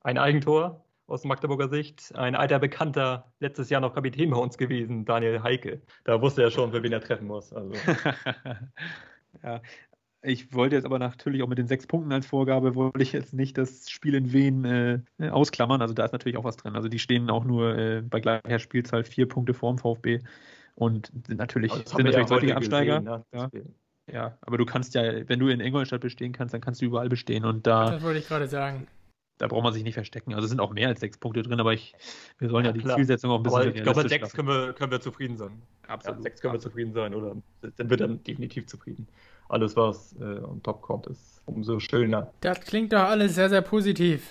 ein 0.00 0.16
Eigentor 0.16 0.82
aus 1.06 1.24
Magdeburger 1.24 1.68
Sicht. 1.68 2.16
Ein 2.16 2.34
alter 2.34 2.58
Bekannter, 2.58 3.30
letztes 3.40 3.68
Jahr 3.68 3.82
noch 3.82 3.94
Kapitän 3.94 4.30
bei 4.30 4.38
uns 4.38 4.56
gewesen, 4.56 5.04
Daniel 5.04 5.42
Heike. 5.42 5.82
Da 6.04 6.22
wusste 6.22 6.44
er 6.44 6.50
schon, 6.50 6.72
für 6.72 6.82
wen 6.82 6.92
er 6.92 7.02
treffen 7.02 7.26
muss. 7.26 7.52
Also. 7.52 7.74
ja, 9.42 9.60
ich 10.22 10.54
wollte 10.54 10.76
jetzt 10.76 10.86
aber 10.86 10.98
natürlich 10.98 11.42
auch 11.42 11.48
mit 11.48 11.58
den 11.58 11.66
sechs 11.66 11.86
Punkten 11.86 12.10
als 12.10 12.24
Vorgabe, 12.24 12.74
wollte 12.74 13.02
ich 13.02 13.12
jetzt 13.12 13.34
nicht 13.34 13.58
das 13.58 13.90
Spiel 13.90 14.14
in 14.14 14.32
Wien 14.32 14.64
äh, 14.64 15.28
ausklammern. 15.28 15.82
Also 15.82 15.92
da 15.92 16.06
ist 16.06 16.12
natürlich 16.12 16.38
auch 16.38 16.44
was 16.44 16.56
drin. 16.56 16.74
Also 16.74 16.88
die 16.88 16.98
stehen 16.98 17.28
auch 17.28 17.44
nur 17.44 17.76
äh, 17.76 18.00
bei 18.00 18.20
gleicher 18.20 18.58
Spielzahl 18.58 19.04
vier 19.04 19.28
Punkte 19.28 19.52
vorm 19.52 19.76
VfB 19.76 20.20
und 20.74 21.10
sind 21.26 21.38
natürlich, 21.38 21.72
sind 21.72 21.92
natürlich 21.92 22.16
ja 22.16 22.26
solche 22.26 22.56
Absteiger. 22.56 23.00
Gesehen, 23.00 23.12
ne? 23.12 23.24
ja. 23.32 23.50
ja, 24.12 24.38
aber 24.42 24.58
du 24.58 24.66
kannst 24.66 24.94
ja, 24.94 25.28
wenn 25.28 25.38
du 25.38 25.48
in 25.48 25.60
Ingolstadt 25.60 26.00
bestehen 26.00 26.32
kannst, 26.32 26.54
dann 26.54 26.60
kannst 26.60 26.80
du 26.80 26.86
überall 26.86 27.08
bestehen. 27.08 27.44
Und 27.44 27.66
da. 27.66 27.90
Das 27.90 28.02
wollte 28.02 28.18
ich 28.18 28.28
gerade 28.28 28.48
sagen. 28.48 28.86
Da 29.40 29.46
braucht 29.46 29.62
man 29.62 29.72
sich 29.72 29.84
nicht 29.84 29.94
verstecken. 29.94 30.34
Also 30.34 30.44
es 30.44 30.50
sind 30.50 30.60
auch 30.60 30.74
mehr 30.74 30.88
als 30.88 31.00
sechs 31.00 31.16
Punkte 31.16 31.42
drin, 31.42 31.58
aber 31.60 31.72
ich, 31.72 31.94
wir 32.38 32.50
sollen 32.50 32.66
ja, 32.66 32.72
ja 32.72 32.72
die 32.74 32.80
klar. 32.80 32.96
Zielsetzung 32.96 33.30
auch 33.30 33.38
ein 33.38 33.42
bisschen. 33.42 33.60
Aber 33.60 33.74
ich 33.74 33.82
glaube, 33.82 34.06
sechs 34.06 34.34
können 34.34 34.48
wir, 34.48 34.74
können 34.74 34.92
wir 34.92 35.00
zufrieden 35.00 35.38
sein. 35.38 35.62
Absolut. 35.88 36.18
Ja, 36.18 36.22
sechs 36.24 36.42
können 36.42 36.52
wir 36.52 36.60
zufrieden 36.60 36.92
sein 36.92 37.14
oder 37.14 37.34
sind 37.62 37.88
wir 37.88 37.96
dann 37.96 38.22
definitiv 38.22 38.66
zufrieden. 38.66 39.08
Alles, 39.48 39.76
was 39.76 40.14
äh, 40.20 40.24
on 40.44 40.62
top 40.62 40.82
kommt, 40.82 41.06
ist 41.06 41.40
umso 41.46 41.80
schöner. 41.80 42.30
Das 42.42 42.60
klingt 42.60 42.92
doch 42.92 43.04
alles 43.04 43.34
sehr, 43.34 43.48
sehr 43.48 43.62
positiv. 43.62 44.28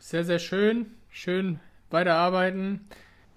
Sehr, 0.00 0.24
sehr 0.24 0.40
schön. 0.40 0.86
Schön 1.08 1.60
weiterarbeiten. 1.90 2.80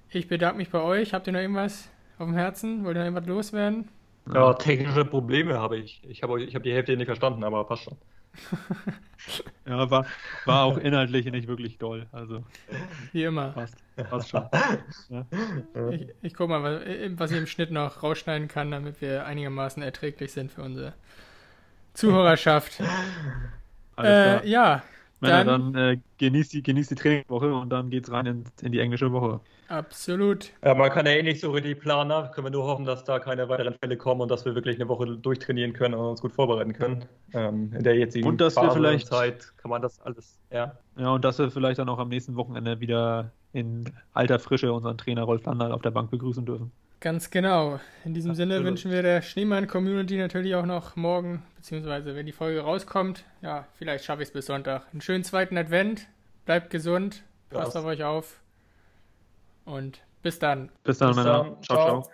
Ich 0.09 0.27
bedanke 0.27 0.57
mich 0.57 0.71
bei 0.71 0.81
euch. 0.81 1.13
Habt 1.13 1.27
ihr 1.27 1.33
noch 1.33 1.39
irgendwas 1.39 1.87
auf 2.21 2.27
dem 2.27 2.35
Herzen? 2.35 2.83
Wollt 2.83 2.95
ihr 2.95 2.99
noch 2.99 3.05
irgendwas 3.05 3.27
loswerden? 3.27 3.89
Ja, 4.33 4.53
technische 4.53 5.03
Probleme 5.03 5.59
habe 5.59 5.77
ich. 5.77 6.01
Ich 6.07 6.23
habe 6.23 6.41
ich 6.41 6.55
hab 6.55 6.63
die 6.63 6.71
Hälfte 6.73 6.95
nicht 6.95 7.07
verstanden, 7.07 7.43
aber 7.43 7.65
passt 7.65 7.83
schon. 7.83 7.97
ja, 9.67 9.89
war, 9.89 10.05
war 10.45 10.63
auch 10.63 10.77
inhaltlich 10.77 11.25
nicht 11.25 11.47
wirklich 11.47 11.77
doll. 11.77 12.07
Also, 12.11 12.43
Wie 13.11 13.23
immer. 13.23 13.49
Passt, 13.49 13.75
passt 14.09 14.29
schon. 14.29 14.47
Ja. 15.09 15.25
Ich, 15.91 16.07
ich 16.21 16.33
guck 16.33 16.49
mal, 16.49 16.63
was, 16.63 16.81
was 17.19 17.31
ich 17.31 17.37
im 17.37 17.47
Schnitt 17.47 17.71
noch 17.71 18.03
rausschneiden 18.03 18.47
kann, 18.47 18.71
damit 18.71 19.01
wir 19.01 19.25
einigermaßen 19.25 19.81
erträglich 19.83 20.31
sind 20.31 20.51
für 20.51 20.61
unsere 20.61 20.93
Zuhörerschaft. 21.93 22.81
äh, 23.97 24.47
ja, 24.47 24.83
Männer, 25.21 25.45
dann, 25.45 25.73
dann 25.73 25.93
äh, 25.93 25.97
genießt, 26.17 26.53
die, 26.53 26.63
genießt 26.63 26.91
die 26.91 26.95
Trainingswoche 26.95 27.53
und 27.53 27.69
dann 27.69 27.89
geht's 27.89 28.11
rein 28.11 28.25
in, 28.25 28.43
in 28.61 28.71
die 28.71 28.79
englische 28.79 29.11
Woche. 29.11 29.39
Absolut. 29.67 30.51
Ja, 30.65 30.73
man 30.73 30.89
kann 30.89 31.05
ja 31.05 31.13
eh 31.13 31.23
nicht 31.23 31.39
so 31.39 31.51
richtig 31.51 31.79
planen. 31.79 32.29
Können 32.31 32.47
wir 32.47 32.51
nur 32.51 32.65
hoffen, 32.65 32.83
dass 32.85 33.05
da 33.05 33.19
keine 33.19 33.47
weiteren 33.47 33.73
Fälle 33.75 33.95
kommen 33.95 34.19
und 34.19 34.29
dass 34.29 34.43
wir 34.43 34.53
wirklich 34.53 34.75
eine 34.75 34.89
Woche 34.89 35.05
durchtrainieren 35.05 35.71
können 35.71 35.93
und 35.93 36.05
uns 36.05 36.21
gut 36.21 36.33
vorbereiten 36.33 36.73
können. 36.73 37.05
Ähm, 37.33 37.71
in 37.73 37.83
der 37.83 37.95
jetzigen 37.95 38.27
und 38.27 38.41
dass 38.41 38.55
Phase 38.55 38.67
wir 38.67 38.73
vielleicht, 38.73 39.07
Zeit 39.07 39.53
kann 39.57 39.69
man 39.69 39.81
das 39.81 40.01
alles, 40.01 40.39
ja. 40.51 40.75
Ja, 40.97 41.11
und 41.11 41.23
dass 41.23 41.39
wir 41.39 41.49
vielleicht 41.51 41.79
dann 41.79 41.87
auch 41.87 41.99
am 41.99 42.09
nächsten 42.09 42.35
Wochenende 42.35 42.81
wieder 42.81 43.31
in 43.53 43.85
alter 44.13 44.39
Frische 44.39 44.71
unseren 44.71 44.97
Trainer 44.97 45.23
Rolf 45.23 45.45
Landal 45.45 45.71
auf 45.71 45.81
der 45.81 45.91
Bank 45.91 46.11
begrüßen 46.11 46.45
dürfen. 46.45 46.71
Ganz 47.01 47.31
genau. 47.31 47.79
In 48.05 48.13
diesem 48.13 48.31
Absolut. 48.31 48.51
Sinne 48.51 48.63
wünschen 48.63 48.91
wir 48.91 49.01
der 49.01 49.23
Schneemann-Community 49.23 50.17
natürlich 50.17 50.53
auch 50.53 50.67
noch 50.67 50.95
morgen, 50.95 51.41
beziehungsweise 51.55 52.15
wenn 52.15 52.27
die 52.27 52.31
Folge 52.31 52.61
rauskommt, 52.61 53.25
ja, 53.41 53.65
vielleicht 53.73 54.05
schaffe 54.05 54.21
ich 54.21 54.29
es 54.29 54.33
bis 54.33 54.45
Sonntag. 54.45 54.85
Einen 54.91 55.01
schönen 55.01 55.23
zweiten 55.23 55.57
Advent, 55.57 56.07
bleibt 56.45 56.69
gesund, 56.69 57.23
passt 57.49 57.75
auf 57.75 57.85
euch 57.85 58.03
auf 58.03 58.39
und 59.65 60.01
bis 60.21 60.37
dann. 60.37 60.69
Bis 60.83 60.99
dann, 60.99 61.09
bis 61.09 61.17
Männer. 61.17 61.57
Ciao, 61.61 61.77
ciao. 61.77 62.01
ciao. 62.03 62.11